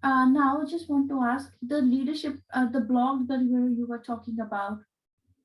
uh, 0.04 0.26
now 0.26 0.62
I 0.62 0.66
just 0.66 0.90
want 0.90 1.10
to 1.10 1.22
ask 1.24 1.52
the 1.62 1.82
leadership, 1.82 2.38
uh, 2.54 2.66
the 2.68 2.82
blog 2.82 3.28
that 3.30 3.42
you 3.42 3.62
were, 3.62 3.70
you 3.70 3.88
were 3.88 4.00
talking 4.00 4.40
about. 4.42 4.80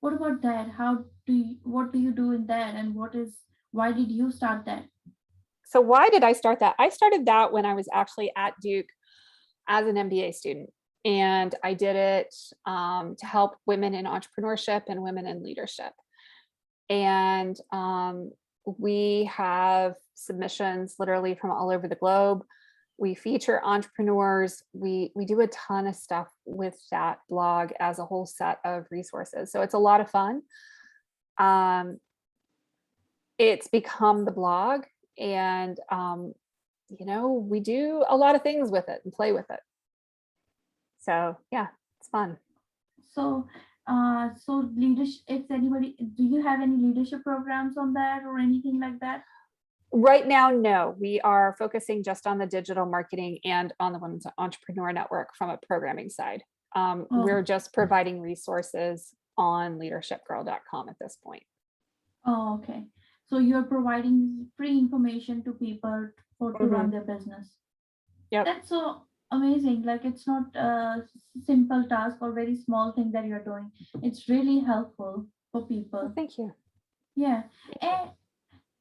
What 0.01 0.13
about 0.13 0.43
that? 0.43 0.69
How 0.71 1.05
do 1.27 1.33
you, 1.33 1.57
what 1.63 1.93
do 1.93 1.99
you 2.01 2.11
do 2.11 2.33
in 2.33 2.47
that? 2.47 2.75
And 2.75 2.95
what 2.95 3.15
is, 3.15 3.33
why 3.71 3.93
did 3.93 4.11
you 4.11 4.31
start 4.33 4.65
that? 4.67 4.87
So 5.65 5.81
why 5.81 6.09
did 6.09 6.25
I 6.25 6.33
start 6.33 6.61
that? 6.61 6.75
I 6.79 6.89
started 6.89 7.27
that 7.27 7.53
when 7.53 7.65
I 7.65 7.75
was 7.75 7.89
actually 7.93 8.33
at 8.37 8.55
Duke 8.61 8.87
as 9.69 9.87
an 9.87 9.97
MBA 9.97 10.35
student. 10.35 10.73
And 11.05 11.55
I 11.63 11.75
did 11.75 11.97
it 11.97 12.35
um, 12.65 13.15
to 13.19 13.27
help 13.27 13.57
women 13.67 13.95
in 13.95 14.07
entrepreneurship 14.07 14.85
and 14.89 15.03
women 15.03 15.27
in 15.27 15.43
leadership. 15.43 15.93
And 16.89 17.59
um, 17.73 18.31
we 18.65 19.31
have 19.33 19.97
submissions 20.15 20.97
literally 20.99 21.35
from 21.35 21.51
all 21.51 21.71
over 21.71 21.89
the 21.89 21.95
globe. 21.95 22.45
We 22.97 23.15
feature 23.15 23.61
entrepreneurs. 23.65 24.63
We 24.73 25.11
we 25.15 25.27
do 25.27 25.41
a 25.41 25.49
ton 25.49 25.87
of 25.87 25.97
stuff 25.97 26.29
with 26.47 26.77
that 26.91 27.19
blog 27.29 27.73
as 27.81 27.99
a 27.99 28.05
whole 28.05 28.25
set 28.25 28.61
of 28.65 28.87
resources. 28.91 29.51
So 29.51 29.63
it's 29.63 29.75
a 29.75 29.79
lot 29.79 30.01
of 30.01 30.11
fun. 30.11 30.43
Um, 31.39 31.99
it's 33.37 33.67
become 33.67 34.25
the 34.25 34.31
blog 34.31 34.85
and 35.19 35.79
um, 35.91 36.35
you 36.99 37.07
know 37.07 37.33
we 37.33 37.61
do 37.61 38.05
a 38.09 38.17
lot 38.17 38.35
of 38.35 38.43
things 38.43 38.71
with 38.71 38.89
it 38.89 39.01
and 39.05 39.13
play 39.13 39.33
with 39.33 39.49
it 39.51 39.61
so 41.01 41.37
yeah 41.53 41.69
it's 42.01 42.09
fun 42.09 42.37
So, 43.11 43.47
uh, 43.87 44.31
so 44.45 44.71
leadership, 44.75 45.23
if 45.29 45.51
anybody, 45.51 45.95
do 46.17 46.25
you 46.25 46.43
have 46.43 46.61
any 46.61 46.77
leadership 46.77 47.23
programs 47.23 47.77
on 47.77 47.93
that 47.95 48.23
or 48.25 48.39
anything 48.39 48.81
like 48.81 48.99
that? 49.01 49.25
right 49.93 50.27
now 50.27 50.51
no 50.51 50.97
we 50.99 51.21
are 51.21 51.55
focusing 51.59 52.03
just 52.03 52.27
on 52.27 52.39
the 52.39 52.47
digital 52.47 52.85
marketing 52.85 53.39
and 53.45 53.73
on 53.79 53.93
the 53.93 53.99
women's 53.99 54.27
entrepreneur 54.39 54.93
network 54.93 55.29
from 55.39 55.51
a 55.51 55.59
programming 55.69 56.11
side 56.11 56.43
um, 56.75 57.07
Oh. 57.13 57.23
we're 57.25 57.43
just 57.43 57.73
providing 57.73 58.21
resources 58.21 59.15
on 59.39 59.79
leadershipgirl.com 59.79 60.89
at 60.89 60.97
this 61.01 61.17
point 61.23 61.43
Oh, 62.27 62.55
okay. 62.59 62.87
So 63.27 63.39
you're 63.39 63.65
providing 63.65 64.47
free 64.57 64.79
information 64.79 65.45
to 65.45 65.53
people 65.53 66.09
for 66.53 66.59
to 66.59 66.65
run 66.67 66.91
their 66.91 67.03
business. 67.03 67.55
yeah 68.31 68.45
That's 68.45 68.69
so 68.69 69.03
amazing. 69.31 69.83
Like 69.83 70.05
it's 70.05 70.27
not 70.27 70.55
a 70.55 71.03
simple 71.45 71.85
task 71.89 72.19
or 72.21 72.33
very 72.33 72.57
small 72.57 72.93
thing 72.93 73.11
that 73.13 73.27
you're 73.27 73.45
doing. 73.45 73.71
It's 74.03 74.29
really 74.29 74.61
helpful 74.61 75.27
for 75.53 75.67
people. 75.67 76.13
thank 76.17 76.39
you 76.39 76.53
Yeah. 77.17 77.43
And 77.81 78.11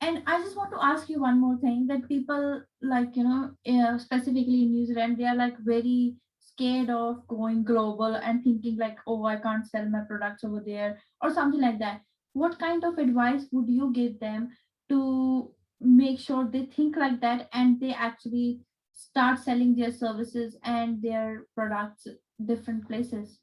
and 0.02 0.24
I 0.28 0.42
just 0.44 0.58
want 0.58 0.72
to 0.72 0.84
ask 0.84 1.10
you 1.10 1.22
one 1.22 1.40
more 1.40 1.58
thing 1.58 1.88
that 1.88 2.10
people 2.10 2.62
like, 2.82 3.16
you 3.16 3.24
know, 3.24 3.52
uh, 3.74 3.98
specifically 3.98 4.64
in 4.64 4.72
New 4.72 4.86
Zealand, 4.86 5.18
they 5.18 5.24
are 5.26 5.36
like 5.36 5.58
very 5.60 6.16
scared 6.40 6.90
of 6.90 7.26
going 7.28 7.64
global 7.64 8.16
and 8.16 8.44
thinking 8.44 8.78
like, 8.78 8.98
oh, 9.08 9.26
I 9.26 9.38
can't 9.38 9.66
sell 9.66 9.88
my 9.90 10.02
products 10.10 10.44
over 10.44 10.62
there 10.66 11.00
or 11.22 11.34
something 11.34 11.62
like 11.62 11.80
that. 11.80 12.02
What 12.34 12.60
kind 12.60 12.84
of 12.84 12.98
advice 12.98 13.46
would 13.52 13.70
you 13.70 13.94
give 13.94 14.20
them 14.20 14.50
to 14.90 15.52
make 15.84 16.20
sure 16.20 16.46
they 16.46 16.66
think 16.66 16.96
like 16.96 17.22
that 17.22 17.50
and 17.54 17.80
they 17.80 17.94
actually 17.94 18.62
start 18.94 19.40
selling 19.40 19.76
their 19.76 19.92
services 19.92 20.58
and 20.64 21.02
their 21.02 21.46
products 21.56 22.08
different 22.44 22.88
places 22.88 23.40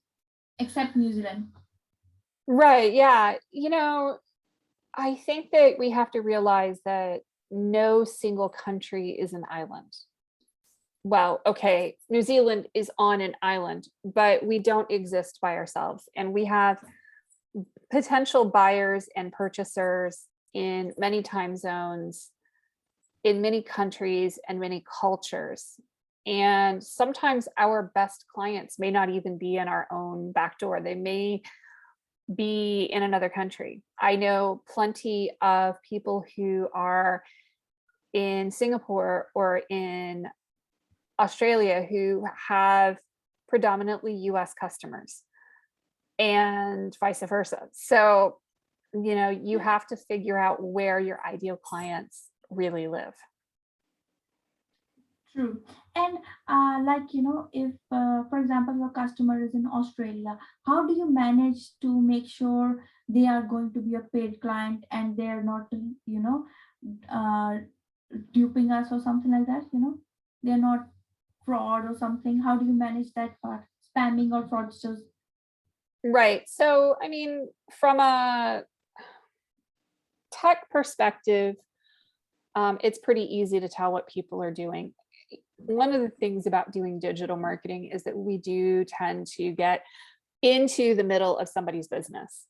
except 0.59 0.97
New 0.97 1.13
Zealand? 1.13 1.49
Right. 2.47 2.93
Yeah. 2.93 3.35
You 3.53 3.71
know, 3.71 4.19
I 4.95 5.15
think 5.15 5.51
that 5.53 5.79
we 5.79 5.91
have 5.91 6.11
to 6.13 6.21
realize 6.21 6.81
that 6.85 7.21
no 7.51 8.05
single 8.05 8.49
country 8.49 9.11
is 9.11 9.33
an 9.33 9.45
island. 9.49 9.93
Well, 11.03 11.41
okay, 11.47 11.97
New 12.11 12.23
Zealand 12.23 12.67
is 12.75 12.91
on 12.99 13.21
an 13.21 13.35
island, 13.41 13.89
but 14.05 14.45
we 14.45 14.59
don't 14.59 14.91
exist 14.91 15.39
by 15.41 15.57
ourselves. 15.57 16.09
And 16.15 16.33
we 16.33 16.45
have 16.45 16.79
potential 17.91 18.45
buyers 18.45 19.09
and 19.17 19.33
purchasers 19.33 20.27
in 20.55 20.93
many 20.99 21.23
time 21.23 21.57
zones, 21.57 22.31
in 23.25 23.41
many 23.43 23.63
countries, 23.63 24.39
and 24.49 24.59
many 24.61 24.85
cultures. 25.01 25.77
And 26.27 26.83
sometimes 26.83 27.49
our 27.57 27.91
best 27.95 28.25
clients 28.33 28.79
may 28.79 28.91
not 28.91 29.11
even 29.11 29.39
be 29.39 29.57
in 29.57 29.69
our 29.69 29.87
own 29.91 30.33
back 30.33 30.59
door. 30.59 30.81
They 30.81 30.95
may 30.95 31.43
be 32.35 32.85
in 32.85 33.03
another 33.03 33.29
country. 33.29 33.83
I 33.99 34.17
know 34.17 34.63
plenty 34.73 35.33
of 35.41 35.77
people 35.83 36.25
who 36.37 36.69
are 36.73 37.23
in 38.13 38.51
Singapore 38.51 39.29
or 39.35 39.63
in 39.71 40.27
Australia 41.19 41.87
who 41.89 42.25
have 42.49 42.99
predominantly 43.49 44.15
US 44.15 44.55
customers 44.55 45.23
and 46.19 46.97
vice 47.01 47.23
versa. 47.23 47.69
So, 47.73 48.39
you 48.93 49.15
know, 49.15 49.31
you 49.31 49.59
have 49.59 49.87
to 49.89 49.97
figure 49.97 50.39
out 50.39 50.63
where 50.63 50.99
your 50.99 51.21
ideal 51.27 51.57
clients 51.57 52.29
really 52.51 52.89
live. 52.89 53.15
True. 55.33 55.63
And 55.95 56.19
uh, 56.49 56.81
like, 56.85 57.15
you 57.15 57.23
know, 57.23 57.49
if, 57.53 57.73
uh, 57.93 58.25
for 58.29 58.41
example, 58.41 58.77
your 58.77 58.91
customer 58.91 59.43
is 59.43 59.55
in 59.55 59.67
Australia, 59.67 60.37
how 60.67 60.87
do 60.87 60.95
you 60.95 61.09
manage 61.09 61.79
to 61.83 62.01
make 62.01 62.27
sure 62.27 62.83
they 63.09 63.27
are 63.27 63.43
going 63.43 63.73
to 63.75 63.81
be 63.81 63.95
a 63.95 64.01
paid 64.01 64.41
client 64.41 64.85
and 64.91 65.17
they're 65.17 65.43
not, 65.43 65.69
you 65.71 66.19
know, 66.19 66.47
uh, 67.13 67.59
duping 68.33 68.73
us 68.73 68.89
or 68.91 69.01
something 69.01 69.31
like 69.31 69.47
that, 69.47 69.65
you 69.73 69.81
know? 69.81 69.99
They're 70.43 70.59
not 70.59 70.89
fraud 71.45 71.85
or 71.89 71.97
something. 71.97 72.41
How 72.41 72.57
do 72.57 72.67
you 72.67 72.73
manage 72.73 73.13
that 73.15 73.41
part? 73.41 73.67
Spamming 73.97 74.33
or 74.33 74.49
fraudsters? 74.49 74.99
Right. 76.03 76.43
So, 76.49 76.97
I 77.01 77.09
mean, 77.09 77.49
from 77.79 78.01
a 78.01 78.65
tech 80.41 80.71
perspective, 80.71 81.57
um, 82.55 82.79
it's 82.83 82.99
pretty 82.99 83.23
easy 83.23 83.61
to 83.61 83.69
tell 83.69 83.93
what 83.93 84.09
people 84.09 84.43
are 84.43 84.51
doing. 84.51 84.93
One 85.57 85.93
of 85.93 86.01
the 86.01 86.09
things 86.09 86.47
about 86.47 86.73
doing 86.73 86.99
digital 86.99 87.37
marketing 87.37 87.91
is 87.93 88.05
that 88.05 88.17
we 88.17 88.39
do 88.39 88.85
tend 88.85 89.27
to 89.37 89.53
get 89.53 89.85
into 90.43 90.95
the 90.95 91.05
middle 91.05 91.39
of 91.39 91.49
somebody's 91.49 91.89
business. 91.89 92.47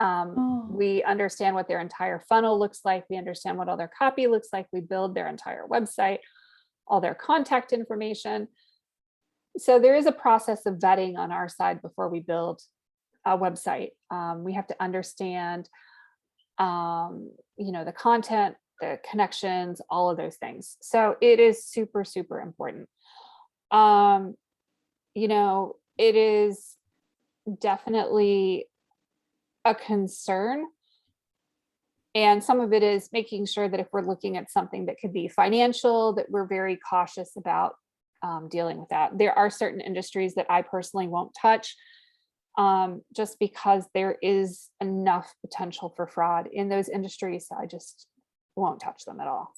Um, 0.00 0.34
Oh, 0.36 0.66
we 0.70 1.02
understand 1.04 1.54
what 1.54 1.68
their 1.68 1.80
entire 1.80 2.24
funnel 2.28 2.58
looks 2.58 2.80
like. 2.84 3.04
We 3.08 3.18
understand 3.18 3.58
what 3.58 3.68
all 3.68 3.76
their 3.76 3.92
copy 3.96 4.26
looks 4.26 4.48
like. 4.52 4.66
We 4.72 4.80
build 4.80 5.14
their 5.14 5.28
entire 5.28 5.66
website, 5.68 6.18
all 6.88 7.00
their 7.00 7.14
contact 7.14 7.72
information. 7.72 8.48
So 9.58 9.78
there 9.78 9.94
is 9.94 10.06
a 10.06 10.12
process 10.12 10.66
of 10.66 10.76
vetting 10.76 11.16
on 11.18 11.30
our 11.30 11.48
side 11.48 11.82
before 11.82 12.08
we 12.08 12.20
build 12.20 12.62
a 13.24 13.36
website. 13.38 13.90
Um, 14.10 14.42
we 14.42 14.54
have 14.54 14.66
to 14.68 14.76
understand, 14.82 15.68
um, 16.62 17.32
you 17.56 17.72
know, 17.72 17.84
the 17.84 17.92
content, 17.92 18.54
the 18.80 19.00
connections, 19.10 19.82
all 19.90 20.10
of 20.10 20.16
those 20.16 20.36
things. 20.36 20.76
So 20.80 21.16
it 21.20 21.40
is 21.40 21.64
super, 21.64 22.04
super 22.04 22.40
important. 22.40 22.88
Um, 23.72 24.36
you 25.14 25.26
know, 25.26 25.76
it 25.98 26.14
is 26.14 26.76
definitely 27.60 28.66
a 29.64 29.74
concern. 29.74 30.66
And 32.14 32.44
some 32.44 32.60
of 32.60 32.72
it 32.72 32.84
is 32.84 33.08
making 33.12 33.46
sure 33.46 33.68
that 33.68 33.80
if 33.80 33.88
we're 33.92 34.06
looking 34.06 34.36
at 34.36 34.50
something 34.50 34.86
that 34.86 34.98
could 35.00 35.12
be 35.12 35.26
financial, 35.26 36.12
that 36.14 36.30
we're 36.30 36.46
very 36.46 36.78
cautious 36.88 37.32
about 37.36 37.74
um, 38.22 38.48
dealing 38.48 38.78
with 38.78 38.90
that. 38.90 39.18
There 39.18 39.36
are 39.36 39.50
certain 39.50 39.80
industries 39.80 40.36
that 40.36 40.46
I 40.48 40.62
personally 40.62 41.08
won't 41.08 41.34
touch 41.40 41.74
um, 42.58 43.02
just 43.14 43.38
because 43.38 43.84
there 43.94 44.16
is 44.22 44.68
enough 44.80 45.32
potential 45.44 45.92
for 45.96 46.06
fraud 46.06 46.48
in 46.52 46.68
those 46.68 46.88
industries. 46.88 47.46
So 47.48 47.56
I 47.56 47.66
just 47.66 48.06
won't 48.56 48.80
touch 48.80 49.04
them 49.04 49.20
at 49.20 49.26
all. 49.26 49.52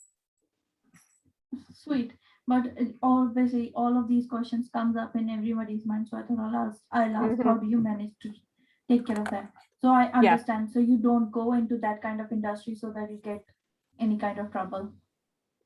sweet. 1.73 2.13
But 2.47 2.67
it- 2.77 2.97
obviously, 3.03 3.73
all 3.75 3.97
of 3.99 4.07
these 4.09 4.27
questions 4.27 4.69
comes 4.73 4.97
up 4.97 5.17
in 5.17 5.31
everybody's 5.31 5.87
mind. 5.87 6.09
So 6.09 6.19
I 6.19 6.23
thought 6.23 6.39
I'll 6.39 6.57
ask, 6.69 6.81
I'll 6.93 7.17
ask, 7.17 7.43
how 7.43 7.55
do 7.55 7.67
you 7.67 7.79
manage 7.81 8.13
to 8.23 8.33
take 8.89 9.07
care 9.07 9.21
of 9.21 9.31
that? 9.31 9.51
So 9.79 9.89
I 9.89 10.05
Yeah. 10.23 10.33
understand. 10.33 10.71
So 10.71 10.79
you 10.79 10.99
don't 10.99 11.31
go 11.31 11.53
into 11.55 11.79
that 11.79 12.03
kind 12.03 12.21
of 12.21 12.31
industry 12.33 12.75
so 12.75 12.91
that 12.93 13.11
you 13.11 13.19
get 13.19 13.45
any 13.99 14.19
kind 14.19 14.39
of 14.39 14.51
trouble. 14.51 14.93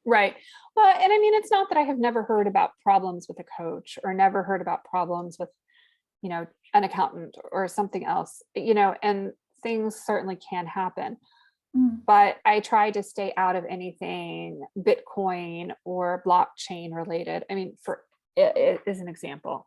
Right. 0.04 0.36
Well, 0.76 0.86
and 1.02 1.12
I 1.12 1.18
mean, 1.18 1.34
it's 1.34 1.50
not 1.50 1.68
that 1.68 1.78
I 1.78 1.82
have 1.82 1.98
never 1.98 2.22
heard 2.22 2.46
about 2.46 2.70
problems 2.82 3.26
with 3.28 3.38
a 3.40 3.44
coach 3.44 3.98
or 4.04 4.14
never 4.14 4.42
heard 4.42 4.60
about 4.62 4.84
problems 4.84 5.36
with, 5.38 5.50
you 6.22 6.28
know, 6.28 6.46
an 6.74 6.84
accountant 6.84 7.36
or 7.52 7.68
something 7.68 8.04
else, 8.04 8.42
you 8.54 8.74
know, 8.74 8.94
and 9.02 9.32
things 9.62 9.96
certainly 10.04 10.36
can 10.36 10.66
happen. 10.66 11.16
Mm, 11.76 12.00
But 12.06 12.36
I 12.44 12.60
try 12.60 12.90
to 12.90 13.02
stay 13.02 13.32
out 13.36 13.56
of 13.56 13.64
anything 13.68 14.62
Bitcoin 14.78 15.72
or 15.84 16.22
blockchain 16.26 16.94
related. 16.94 17.44
I 17.50 17.54
mean, 17.54 17.76
for 17.82 18.02
it, 18.36 18.56
it 18.56 18.80
is 18.86 19.00
an 19.00 19.08
example. 19.08 19.66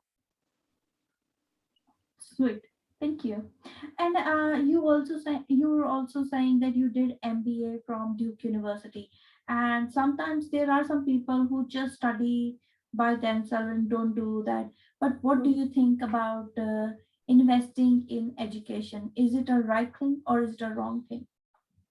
Sweet. 2.17 2.61
Thank 2.99 3.25
you. 3.25 3.49
And 3.97 4.15
uh, 4.15 4.57
you 4.63 4.87
also 4.87 5.17
say 5.17 5.41
you 5.47 5.69
were 5.69 5.85
also 5.85 6.23
saying 6.23 6.59
that 6.59 6.75
you 6.75 6.89
did 6.89 7.19
MBA 7.25 7.79
from 7.85 8.15
Duke 8.15 8.43
University. 8.43 9.09
And 9.47 9.91
sometimes 9.91 10.51
there 10.51 10.69
are 10.71 10.85
some 10.85 11.03
people 11.03 11.47
who 11.49 11.67
just 11.67 11.95
study 11.95 12.57
by 12.93 13.15
themselves 13.15 13.69
and 13.69 13.89
don't 13.89 14.13
do 14.13 14.43
that. 14.45 14.69
But 15.01 15.13
what 15.21 15.43
do 15.43 15.49
you 15.49 15.67
think 15.73 16.01
about 16.03 16.49
uh, 16.57 16.91
investing 17.27 18.05
in 18.07 18.33
education? 18.37 19.11
Is 19.17 19.33
it 19.33 19.49
a 19.49 19.55
right 19.55 19.91
thing 19.97 20.21
or 20.27 20.43
is 20.43 20.53
it 20.53 20.61
a 20.61 20.69
wrong 20.69 21.03
thing? 21.09 21.25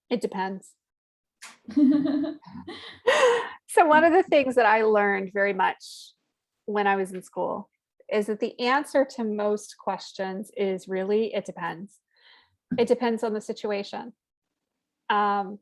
It 0.09 0.21
depends. 0.21 0.71
so 1.75 2.37
one 3.85 4.05
of 4.05 4.13
the 4.13 4.23
things 4.23 4.55
that 4.55 4.65
I 4.65 4.83
learned 4.83 5.31
very 5.33 5.53
much 5.53 6.13
when 6.65 6.87
I 6.87 6.95
was 6.95 7.11
in 7.11 7.21
school 7.21 7.69
is 8.11 8.27
that 8.27 8.39
the 8.39 8.57
answer 8.59 9.05
to 9.17 9.25
most 9.25 9.75
questions 9.77 10.49
is 10.55 10.87
really 10.87 11.33
it 11.33 11.45
depends. 11.45 11.99
It 12.77 12.87
depends 12.87 13.23
on 13.23 13.33
the 13.33 13.41
situation. 13.41 14.13
Um, 15.09 15.59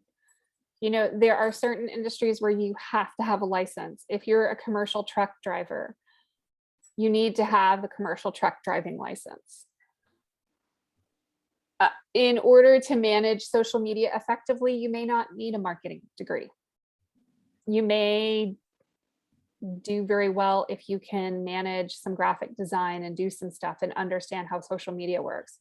you 0.82 0.92
know, 0.92 1.10
there 1.12 1.36
are 1.36 1.52
certain 1.52 1.90
industries 1.90 2.42
where 2.42 2.52
you 2.52 2.76
have 2.92 3.16
to 3.16 3.24
have 3.24 3.42
a 3.42 3.46
license. 3.46 4.06
If 4.08 4.28
you're 4.28 4.50
a 4.50 4.56
commercial 4.56 5.04
truck 5.04 5.34
driver, 5.44 5.96
you 7.00 7.10
need 7.10 7.38
to 7.38 7.46
have 7.46 7.82
the 7.82 7.88
commercial 7.88 8.30
truck 8.30 8.62
driving 8.62 8.98
license. 8.98 9.66
Uh, 11.80 11.88
in 12.14 12.38
order 12.38 12.78
to 12.82 12.98
manage 12.98 13.44
social 13.44 13.80
media 13.80 14.12
effectively, 14.14 14.76
you 14.76 14.90
may 14.90 15.06
not 15.06 15.28
need 15.34 15.56
a 15.56 15.58
marketing 15.58 16.02
degree. 16.18 16.50
You 17.68 17.84
may 17.84 18.58
do 19.82 20.06
very 20.06 20.28
well 20.28 20.66
if 20.68 20.90
you 20.90 21.00
can 21.00 21.46
manage 21.46 21.94
some 21.94 22.16
graphic 22.16 22.58
design 22.58 23.04
and 23.04 23.16
do 23.16 23.30
some 23.30 23.50
stuff 23.50 23.78
and 23.82 23.94
understand 23.94 24.50
how 24.50 24.60
social 24.60 24.94
media 24.94 25.22
works. 25.22 25.58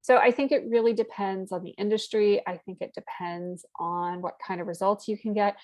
So 0.00 0.16
I 0.16 0.30
think 0.30 0.52
it 0.52 0.64
really 0.70 0.94
depends 0.94 1.52
on 1.52 1.64
the 1.64 1.74
industry. 1.76 2.42
I 2.46 2.56
think 2.56 2.78
it 2.80 2.94
depends 2.94 3.66
on 3.78 4.22
what 4.22 4.36
kind 4.46 4.62
of 4.62 4.68
results 4.68 5.06
you 5.06 5.18
can 5.18 5.34
get. 5.34 5.56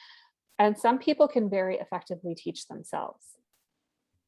And 0.59 0.77
some 0.77 0.99
people 0.99 1.29
can 1.29 1.49
very 1.49 1.79
effectively 1.79 2.35
teach 2.35 2.69
themselves. 2.69 3.25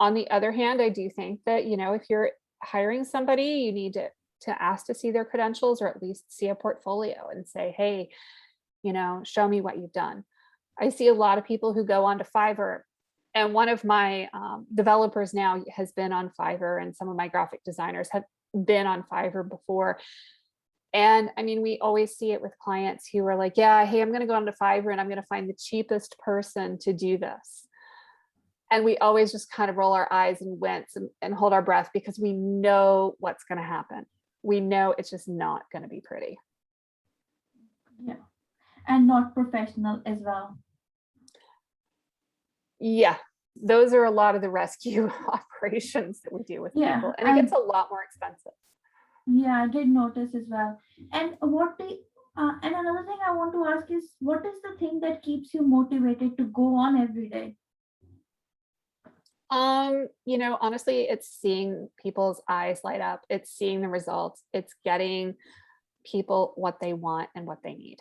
On 0.00 0.14
the 0.14 0.30
other 0.30 0.52
hand, 0.52 0.82
I 0.82 0.88
do 0.88 1.08
think 1.08 1.40
that, 1.46 1.66
you 1.66 1.76
know, 1.76 1.92
if 1.92 2.10
you're 2.10 2.30
hiring 2.62 3.04
somebody, 3.04 3.44
you 3.44 3.72
need 3.72 3.94
to, 3.94 4.08
to 4.42 4.62
ask 4.62 4.86
to 4.86 4.94
see 4.94 5.10
their 5.10 5.24
credentials 5.24 5.80
or 5.80 5.88
at 5.88 6.02
least 6.02 6.24
see 6.28 6.48
a 6.48 6.54
portfolio 6.54 7.28
and 7.30 7.46
say, 7.46 7.74
hey, 7.76 8.10
you 8.82 8.92
know, 8.92 9.22
show 9.24 9.46
me 9.46 9.60
what 9.60 9.78
you've 9.78 9.92
done. 9.92 10.24
I 10.78 10.88
see 10.88 11.08
a 11.08 11.14
lot 11.14 11.38
of 11.38 11.44
people 11.44 11.72
who 11.72 11.84
go 11.84 12.04
on 12.04 12.18
to 12.18 12.24
Fiverr 12.24 12.80
and 13.34 13.52
one 13.52 13.68
of 13.68 13.84
my 13.84 14.28
um, 14.32 14.66
developers 14.72 15.34
now 15.34 15.62
has 15.74 15.92
been 15.92 16.12
on 16.12 16.30
Fiverr 16.38 16.80
and 16.80 16.94
some 16.94 17.08
of 17.08 17.16
my 17.16 17.28
graphic 17.28 17.64
designers 17.64 18.08
have 18.12 18.24
been 18.64 18.86
on 18.86 19.04
Fiverr 19.12 19.48
before. 19.48 19.98
And 20.92 21.30
I 21.36 21.42
mean, 21.42 21.60
we 21.60 21.78
always 21.80 22.16
see 22.16 22.30
it 22.30 22.40
with 22.40 22.52
clients 22.62 23.08
who 23.12 23.26
are 23.26 23.36
like, 23.36 23.54
yeah, 23.56 23.84
hey, 23.84 24.00
I'm 24.00 24.10
going 24.10 24.20
to 24.20 24.26
go 24.28 24.34
onto 24.34 24.52
Fiverr 24.52 24.92
and 24.92 25.00
I'm 25.00 25.08
going 25.08 25.20
to 25.20 25.26
find 25.26 25.48
the 25.48 25.56
cheapest 25.58 26.16
person 26.20 26.78
to 26.82 26.92
do 26.92 27.18
this. 27.18 27.66
And 28.74 28.84
we 28.84 28.98
always 28.98 29.30
just 29.30 29.52
kind 29.52 29.70
of 29.70 29.76
roll 29.76 29.92
our 29.92 30.12
eyes 30.12 30.40
and 30.40 30.60
wince 30.60 30.96
and, 30.96 31.08
and 31.22 31.32
hold 31.32 31.52
our 31.52 31.62
breath 31.62 31.90
because 31.94 32.18
we 32.18 32.32
know 32.32 33.14
what's 33.20 33.44
going 33.44 33.58
to 33.58 33.64
happen. 33.64 34.04
We 34.42 34.58
know 34.58 34.96
it's 34.98 35.10
just 35.10 35.28
not 35.28 35.62
going 35.70 35.82
to 35.82 35.88
be 35.88 36.00
pretty. 36.00 36.36
yeah. 38.04 38.16
And 38.88 39.06
not 39.06 39.32
professional 39.32 40.02
as 40.04 40.18
well. 40.22 40.58
Yeah, 42.80 43.16
those 43.54 43.94
are 43.94 44.02
a 44.02 44.10
lot 44.10 44.34
of 44.34 44.42
the 44.42 44.50
rescue 44.50 45.08
operations 45.28 46.20
that 46.24 46.32
we 46.32 46.42
do 46.42 46.60
with 46.60 46.72
Yeah, 46.74 46.96
people, 46.96 47.14
and 47.16 47.28
it 47.28 47.40
gets 47.40 47.52
a 47.52 47.58
lot 47.58 47.86
more 47.90 48.02
expensive. 48.02 48.52
Yeah, 49.28 49.62
I 49.62 49.68
did 49.68 49.86
notice 49.86 50.34
as 50.34 50.46
well. 50.48 50.80
And 51.12 51.36
what 51.38 51.78
the 51.78 52.00
uh, 52.36 52.54
and 52.64 52.74
another 52.74 53.06
thing 53.06 53.18
I 53.24 53.30
want 53.30 53.52
to 53.52 53.64
ask 53.66 53.88
is 53.92 54.10
what 54.18 54.44
is 54.44 54.60
the 54.62 54.76
thing 54.80 54.98
that 55.00 55.22
keeps 55.22 55.54
you 55.54 55.62
motivated 55.62 56.36
to 56.38 56.44
go 56.46 56.74
on 56.74 57.00
every 57.00 57.28
day? 57.28 57.56
Um, 59.54 60.08
you 60.26 60.36
know, 60.36 60.58
honestly, 60.60 61.02
it's 61.02 61.28
seeing 61.28 61.88
people's 62.02 62.42
eyes 62.48 62.80
light 62.82 63.00
up. 63.00 63.20
It's 63.30 63.56
seeing 63.56 63.82
the 63.82 63.88
results. 63.88 64.42
It's 64.52 64.74
getting 64.84 65.36
people 66.04 66.54
what 66.56 66.80
they 66.80 66.92
want 66.92 67.28
and 67.36 67.46
what 67.46 67.62
they 67.62 67.74
need. 67.74 67.98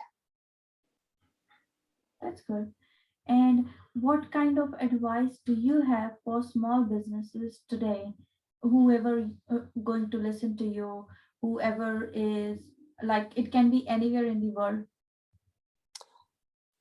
That's 2.20 2.42
good. 2.42 2.72
And 3.28 3.66
what 3.92 4.32
kind 4.32 4.58
of 4.58 4.74
advice 4.80 5.38
do 5.46 5.54
you 5.54 5.82
have 5.82 6.14
for 6.24 6.42
small 6.42 6.82
businesses 6.82 7.60
today? 7.68 8.14
Whoever 8.62 9.30
uh, 9.48 9.58
going 9.84 10.10
to 10.10 10.18
listen 10.18 10.56
to 10.56 10.64
you, 10.64 11.06
whoever 11.40 12.10
is 12.12 12.58
like 13.00 13.30
it 13.36 13.52
can 13.52 13.70
be 13.70 13.86
anywhere 13.86 14.24
in 14.24 14.40
the 14.40 14.50
world. 14.50 14.86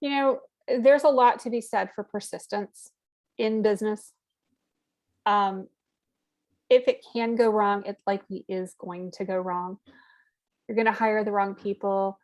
You 0.01 0.09
know, 0.09 0.39
there's 0.67 1.03
a 1.03 1.09
lot 1.09 1.41
to 1.41 1.51
be 1.51 1.61
said 1.61 1.89
for 1.93 2.03
persistence 2.03 2.89
in 3.37 3.61
business. 3.61 4.13
Um, 5.25 5.67
if 6.69 6.87
it 6.87 7.05
can 7.13 7.35
go 7.35 7.49
wrong, 7.49 7.83
it 7.85 7.97
likely 8.07 8.45
is 8.47 8.75
going 8.79 9.11
to 9.11 9.25
go 9.25 9.35
wrong. 9.37 9.77
You're 10.67 10.75
going 10.75 10.85
to 10.85 10.91
hire 10.91 11.23
the 11.23 11.31
wrong 11.31 11.55
people. 11.55 12.19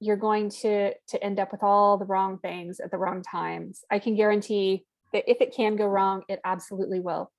You're 0.00 0.16
going 0.16 0.50
to 0.62 0.92
to 0.94 1.24
end 1.24 1.40
up 1.40 1.50
with 1.50 1.62
all 1.62 1.98
the 1.98 2.04
wrong 2.04 2.38
things 2.38 2.80
at 2.80 2.90
the 2.90 2.98
wrong 2.98 3.22
times. 3.22 3.84
I 3.90 3.98
can 3.98 4.14
guarantee 4.14 4.84
that 5.12 5.28
if 5.28 5.40
it 5.40 5.54
can 5.54 5.76
go 5.76 5.86
wrong, 5.86 6.22
it 6.28 6.40
absolutely 6.44 7.00
will. 7.00 7.32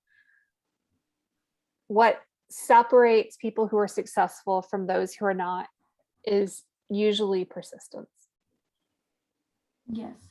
What 1.87 2.21
separates 2.49 3.37
people 3.37 3.67
who 3.67 3.77
are 3.77 3.87
successful 3.87 4.61
from 4.61 4.87
those 4.87 5.13
who 5.13 5.25
are 5.25 5.33
not 5.33 5.67
is 6.25 6.63
usually 6.89 7.45
persistence. 7.45 8.09
Yes. 9.87 10.28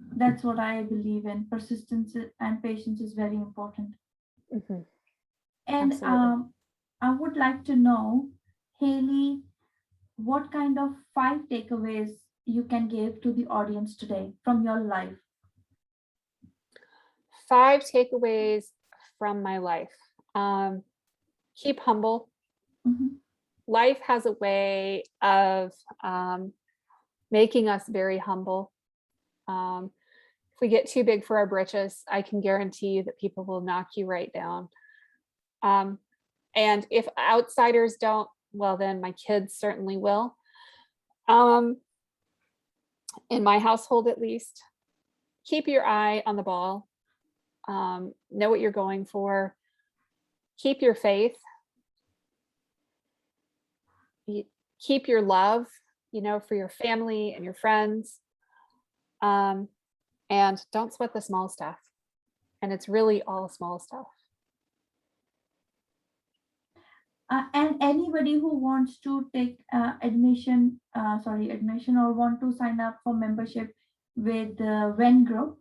That's 0.00 0.42
what 0.42 0.58
I 0.58 0.82
believe 0.82 1.26
in. 1.26 1.46
Persistence 1.50 2.16
and 2.40 2.62
patience 2.62 3.00
is 3.00 3.14
very 3.14 3.36
important. 3.36 3.94
Mhm. 4.52 4.84
And 5.66 5.92
um, 6.02 6.54
I 7.00 7.14
would 7.14 7.36
like 7.36 7.64
to 7.64 7.76
know, 7.76 8.30
Haley, 8.80 9.42
what 10.16 10.50
kind 10.50 10.78
of 10.78 10.94
five 11.14 11.42
takeaways 11.50 12.10
you 12.46 12.64
can 12.64 12.88
give 12.88 13.20
to 13.22 13.32
the 13.32 13.46
audience 13.46 13.96
today 13.96 14.32
from 14.44 14.62
your 14.64 14.80
life? 14.80 15.16
Five 17.48 17.82
takeaways 17.82 18.64
from 19.18 19.42
my 19.42 19.58
life. 19.58 19.94
Um, 20.34 20.84
keep 21.56 21.80
humble. 21.80 22.28
Mhm. 22.86 23.18
life 23.66 24.00
has 24.00 24.24
a 24.24 24.32
way 24.32 25.04
of 25.20 25.72
um, 26.02 26.54
making 27.30 27.68
us 27.68 27.86
very 27.86 28.16
humble. 28.16 28.72
Um, 29.48 29.90
if 30.54 30.60
we 30.60 30.68
get 30.68 30.88
too 30.88 31.04
big 31.04 31.24
for 31.24 31.38
our 31.38 31.46
britches, 31.46 32.02
I 32.10 32.22
can 32.22 32.40
guarantee 32.40 32.88
you 32.88 33.02
that 33.04 33.18
people 33.18 33.44
will 33.44 33.60
knock 33.60 33.90
you 33.96 34.06
right 34.06 34.32
down. 34.32 34.68
Um, 35.62 35.98
and 36.54 36.86
if 36.90 37.08
outsiders 37.18 37.96
don't, 38.00 38.28
well, 38.52 38.76
then 38.76 39.00
my 39.00 39.12
kids 39.12 39.54
certainly 39.54 39.96
will. 39.96 40.36
Um, 41.26 41.78
in 43.30 43.42
my 43.42 43.58
household, 43.58 44.08
at 44.08 44.20
least, 44.20 44.62
keep 45.44 45.68
your 45.68 45.84
eye 45.86 46.22
on 46.26 46.36
the 46.36 46.42
ball. 46.42 46.88
Um, 47.66 48.14
know 48.30 48.50
what 48.50 48.60
you're 48.60 48.70
going 48.70 49.04
for. 49.04 49.54
Keep 50.58 50.82
your 50.82 50.94
faith 50.94 51.36
keep 54.80 55.08
your 55.08 55.22
love, 55.22 55.66
you 56.12 56.22
know, 56.22 56.40
for 56.40 56.54
your 56.54 56.68
family 56.68 57.34
and 57.34 57.44
your 57.44 57.54
friends. 57.54 58.20
Um, 59.20 59.68
and 60.30 60.60
don't 60.72 60.92
sweat 60.92 61.12
the 61.14 61.20
small 61.20 61.48
stuff. 61.48 61.78
And 62.60 62.72
it's 62.72 62.88
really 62.88 63.22
all 63.22 63.48
small 63.48 63.78
stuff. 63.78 64.08
Uh, 67.30 67.44
and 67.52 67.76
anybody 67.82 68.34
who 68.34 68.56
wants 68.56 68.98
to 69.00 69.28
take 69.34 69.58
uh, 69.72 69.92
admission, 70.02 70.80
uh, 70.94 71.20
sorry, 71.20 71.50
admission 71.50 71.96
or 71.96 72.12
want 72.12 72.40
to 72.40 72.52
sign 72.52 72.80
up 72.80 72.98
for 73.04 73.12
membership 73.12 73.70
with 74.16 74.56
the 74.56 74.94
WEN 74.96 75.24
group, 75.24 75.58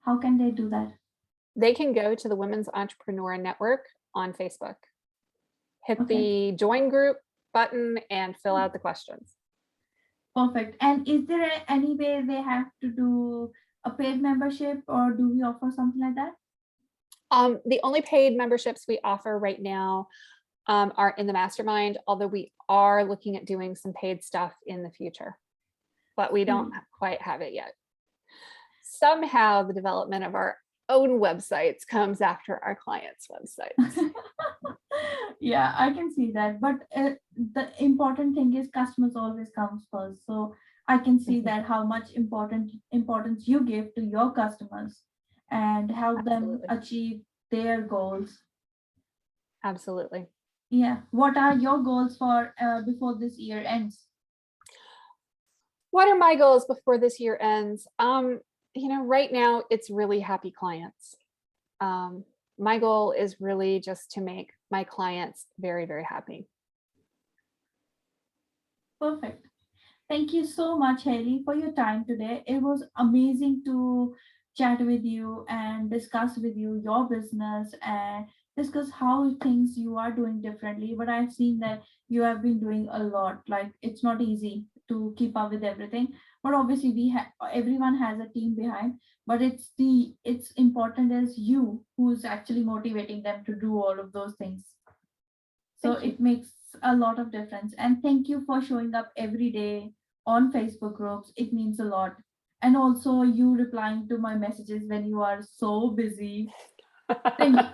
how 0.00 0.16
can 0.18 0.38
they 0.38 0.50
do 0.50 0.70
that? 0.70 0.90
They 1.54 1.74
can 1.74 1.92
go 1.92 2.14
to 2.14 2.28
the 2.28 2.34
Women's 2.34 2.68
Entrepreneur 2.72 3.36
Network 3.36 3.86
on 4.14 4.32
Facebook. 4.32 4.76
Hit 5.84 6.00
Okay. 6.00 6.50
the 6.50 6.56
join 6.56 6.88
group 6.88 7.18
button 7.52 7.98
and 8.10 8.34
fill 8.38 8.56
out 8.56 8.72
the 8.72 8.78
questions. 8.78 9.34
Perfect. 10.34 10.76
And 10.80 11.06
is 11.06 11.26
there 11.26 11.50
any 11.68 11.94
way 11.94 12.22
they 12.26 12.40
have 12.40 12.66
to 12.80 12.88
do 12.88 13.52
a 13.84 13.90
paid 13.90 14.22
membership 14.22 14.78
or 14.88 15.10
do 15.12 15.28
we 15.28 15.42
offer 15.42 15.70
something 15.74 16.00
like 16.00 16.14
that? 16.14 16.32
Um, 17.30 17.60
the 17.64 17.80
only 17.82 18.02
paid 18.02 18.36
memberships 18.36 18.84
we 18.86 18.98
offer 19.02 19.38
right 19.38 19.60
now 19.60 20.08
um, 20.66 20.92
are 20.96 21.14
in 21.16 21.26
the 21.26 21.32
mastermind, 21.32 21.98
although 22.06 22.26
we 22.26 22.52
are 22.68 23.04
looking 23.04 23.36
at 23.36 23.46
doing 23.46 23.74
some 23.74 23.92
paid 23.92 24.22
stuff 24.22 24.52
in 24.66 24.82
the 24.82 24.90
future. 24.90 25.38
But 26.16 26.32
we 26.32 26.44
don't 26.44 26.72
quite 26.92 27.22
have 27.22 27.40
it 27.40 27.54
yet. 27.54 27.72
Somehow 28.82 29.62
the 29.62 29.72
development 29.72 30.24
of 30.24 30.34
our 30.34 30.58
own 30.88 31.20
websites 31.20 31.86
comes 31.86 32.20
after 32.20 32.62
our 32.62 32.76
clients' 32.76 33.28
websites. 33.30 34.10
yeah, 35.40 35.74
I 35.76 35.92
can 35.92 36.10
see 36.12 36.30
that. 36.32 36.60
But 36.60 36.76
uh, 36.94 37.10
the 37.54 37.70
important 37.82 38.34
thing 38.34 38.54
is 38.54 38.68
customers 38.68 39.16
always 39.16 39.50
comes 39.50 39.86
first. 39.90 40.24
So 40.26 40.54
I 40.88 40.98
can 40.98 41.18
see 41.18 41.40
Mhm. 41.40 41.44
that 41.44 41.64
how 41.64 41.84
much 41.84 42.12
important 42.14 42.70
importance 42.90 43.48
you 43.48 43.60
give 43.64 43.94
to 43.94 44.02
your 44.02 44.32
customers 44.32 45.02
and 45.50 45.90
help 45.90 46.24
them 46.24 46.62
achieve 46.68 47.22
their 47.50 47.82
goals. 47.82 48.38
Absolutely. 49.64 50.26
Yeah. 50.70 51.02
What 51.10 51.36
are 51.36 51.54
your 51.54 51.78
goals 51.82 52.16
for 52.16 52.54
uh, 52.60 52.82
before 52.82 53.14
this 53.16 53.38
year 53.38 53.62
ends? 53.64 54.06
What 55.90 56.08
are 56.08 56.16
my 56.16 56.34
goals 56.34 56.64
before 56.64 56.98
this 56.98 57.20
year 57.20 57.36
ends? 57.40 57.86
Um, 57.98 58.40
you 58.74 58.88
know, 58.88 59.04
right 59.04 59.30
now 59.30 59.64
it's 59.70 59.90
really 59.90 60.20
happy 60.20 60.50
clients. 60.50 61.14
Um, 61.80 62.24
my 62.58 62.78
goal 62.78 63.12
is 63.12 63.40
really 63.40 63.78
just 63.80 64.10
to 64.12 64.20
make 64.20 64.52
my 64.72 64.82
clients 64.82 65.46
very, 65.60 65.86
very 65.86 66.02
happy. 66.02 66.48
Perfect. 68.98 69.46
Thank 70.08 70.32
you 70.32 70.44
so 70.44 70.76
much, 70.76 71.04
Haley, 71.04 71.42
for 71.44 71.54
your 71.54 71.72
time 71.72 72.04
today. 72.04 72.42
It 72.46 72.60
was 72.60 72.84
amazing 72.96 73.62
to 73.66 74.14
chat 74.56 74.80
with 74.80 75.04
you 75.04 75.44
and 75.48 75.90
discuss 75.90 76.38
with 76.38 76.56
you 76.56 76.80
your 76.84 77.08
business 77.08 77.74
and 77.82 78.26
discuss 78.56 78.90
how 78.90 79.34
things 79.42 79.76
you 79.76 79.96
are 79.96 80.10
doing 80.10 80.40
differently. 80.40 80.94
But 80.96 81.08
I've 81.08 81.32
seen 81.32 81.58
that 81.60 81.82
you 82.08 82.22
have 82.22 82.42
been 82.42 82.58
doing 82.60 82.88
a 82.90 83.02
lot. 83.02 83.42
Like 83.48 83.72
it's 83.82 84.02
not 84.02 84.20
easy 84.20 84.64
to 84.88 85.14
keep 85.16 85.36
up 85.36 85.50
with 85.52 85.64
everything. 85.64 86.08
But 86.42 86.54
obviously, 86.54 86.90
we 86.90 87.08
have 87.10 87.26
everyone 87.52 87.96
has 87.96 88.18
a 88.20 88.28
team 88.28 88.54
behind. 88.54 88.98
But 89.26 89.40
it's 89.40 89.70
the 89.78 90.14
it's 90.24 90.50
important 90.52 91.12
as 91.12 91.38
you 91.38 91.84
who's 91.96 92.24
actually 92.24 92.64
motivating 92.64 93.22
them 93.22 93.44
to 93.46 93.54
do 93.54 93.76
all 93.76 94.00
of 94.00 94.12
those 94.12 94.34
things. 94.34 94.64
So 95.80 95.92
it 95.92 96.20
makes 96.20 96.48
a 96.82 96.94
lot 96.96 97.18
of 97.18 97.32
difference. 97.32 97.74
And 97.78 98.02
thank 98.02 98.28
you 98.28 98.44
for 98.46 98.62
showing 98.62 98.94
up 98.94 99.12
every 99.16 99.50
day 99.50 99.92
on 100.26 100.52
Facebook 100.52 100.94
groups. 100.94 101.32
It 101.36 101.52
means 101.52 101.80
a 101.80 101.84
lot. 101.84 102.16
And 102.62 102.76
also 102.76 103.22
you 103.22 103.54
replying 103.56 104.08
to 104.08 104.18
my 104.18 104.36
messages 104.36 104.82
when 104.86 105.06
you 105.06 105.20
are 105.22 105.40
so 105.42 105.90
busy. 105.90 106.50
Thank 107.38 107.56
you. 107.56 107.68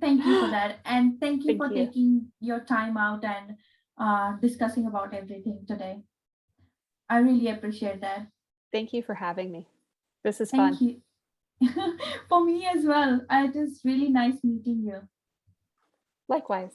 Thank 0.00 0.24
you 0.24 0.40
for 0.40 0.48
that. 0.48 0.80
And 0.84 1.20
thank 1.20 1.44
you 1.44 1.58
Thank 1.58 1.58
for 1.58 1.68
you. 1.68 1.86
taking 1.86 2.26
your 2.40 2.60
time 2.60 2.96
out 2.96 3.24
and 3.24 3.56
uh, 3.98 4.32
discussing 4.40 4.86
about 4.86 5.14
everything 5.14 5.64
today. 5.68 6.02
I 7.08 7.18
really 7.18 7.48
appreciate 7.48 8.00
that. 8.00 8.26
Thank 8.72 8.92
you 8.92 9.02
for 9.02 9.14
having 9.14 9.52
me. 9.52 9.66
This 10.24 10.40
is 10.40 10.50
fun. 10.50 10.76
Thank 10.76 10.80
you. 10.80 11.00
for 12.28 12.44
me 12.44 12.66
as 12.66 12.84
well. 12.84 13.20
It 13.30 13.56
is 13.56 13.80
really 13.84 14.08
nice 14.08 14.36
meeting 14.42 14.82
you. 14.84 15.00
Likewise. 16.28 16.74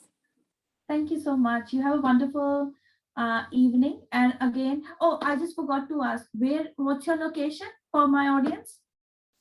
Thank 0.88 1.12
you 1.12 1.20
so 1.20 1.36
much. 1.36 1.74
You 1.74 1.82
have 1.82 2.00
a 2.00 2.02
wonderful 2.02 2.72
uh, 3.18 3.44
evening. 3.52 4.02
And 4.12 4.38
again, 4.40 4.84
oh, 5.02 5.18
I 5.22 5.36
just 5.36 5.56
forgot 5.56 5.90
to 5.90 6.04
ask, 6.04 6.28
where, 6.34 6.68
what's 6.78 7.08
your 7.08 7.18
location 7.18 7.68
for 7.92 8.08
my 8.08 8.28
audience? 8.28 8.80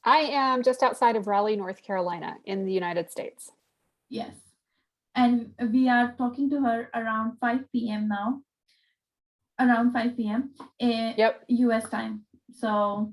I 0.04 0.18
am 0.18 0.62
just 0.62 0.82
outside 0.82 1.16
of 1.16 1.26
Raleigh, 1.26 1.56
North 1.56 1.82
Carolina 1.82 2.36
in 2.44 2.64
the 2.64 2.72
United 2.72 3.10
States. 3.10 3.50
Yes. 4.08 4.34
And 5.14 5.52
we 5.72 5.88
are 5.88 6.14
talking 6.16 6.48
to 6.50 6.60
her 6.60 6.90
around 6.94 7.38
5 7.40 7.72
p.m. 7.72 8.08
now, 8.08 8.42
around 9.60 9.92
5 9.92 10.16
p.m. 10.16 10.50
eh, 10.80 11.14
Yep. 11.16 11.44
US 11.48 11.88
time. 11.88 12.22
So 12.52 13.12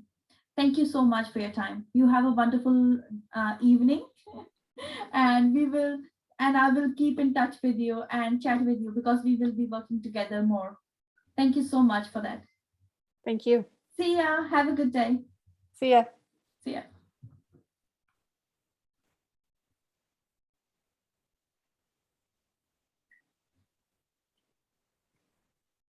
thank 0.56 0.78
you 0.78 0.86
so 0.86 1.02
much 1.02 1.30
for 1.32 1.40
your 1.40 1.50
time. 1.52 1.86
You 1.94 2.08
have 2.08 2.24
a 2.24 2.30
wonderful 2.30 3.00
uh, 3.34 3.56
evening. 3.60 4.04
and 5.12 5.54
we 5.54 5.66
will, 5.66 5.98
and 6.38 6.56
I 6.56 6.70
will 6.70 6.92
keep 6.96 7.18
in 7.20 7.34
touch 7.34 7.56
with 7.62 7.76
you 7.76 8.02
and 8.10 8.42
chat 8.42 8.64
with 8.64 8.80
you 8.80 8.92
because 8.94 9.20
we 9.24 9.36
will 9.36 9.52
be 9.52 9.66
working 9.66 10.02
together 10.02 10.42
more. 10.42 10.76
Thank 11.36 11.56
you 11.56 11.64
so 11.64 11.82
much 11.82 12.08
for 12.08 12.20
that. 12.22 12.42
Thank 13.24 13.46
you. 13.46 13.64
See 13.96 14.16
ya. 14.16 14.42
Have 14.48 14.68
a 14.68 14.72
good 14.72 14.92
day. 14.92 15.18
See 15.72 15.90
ya. 15.90 16.04
See 16.64 16.72
ya. 16.72 16.82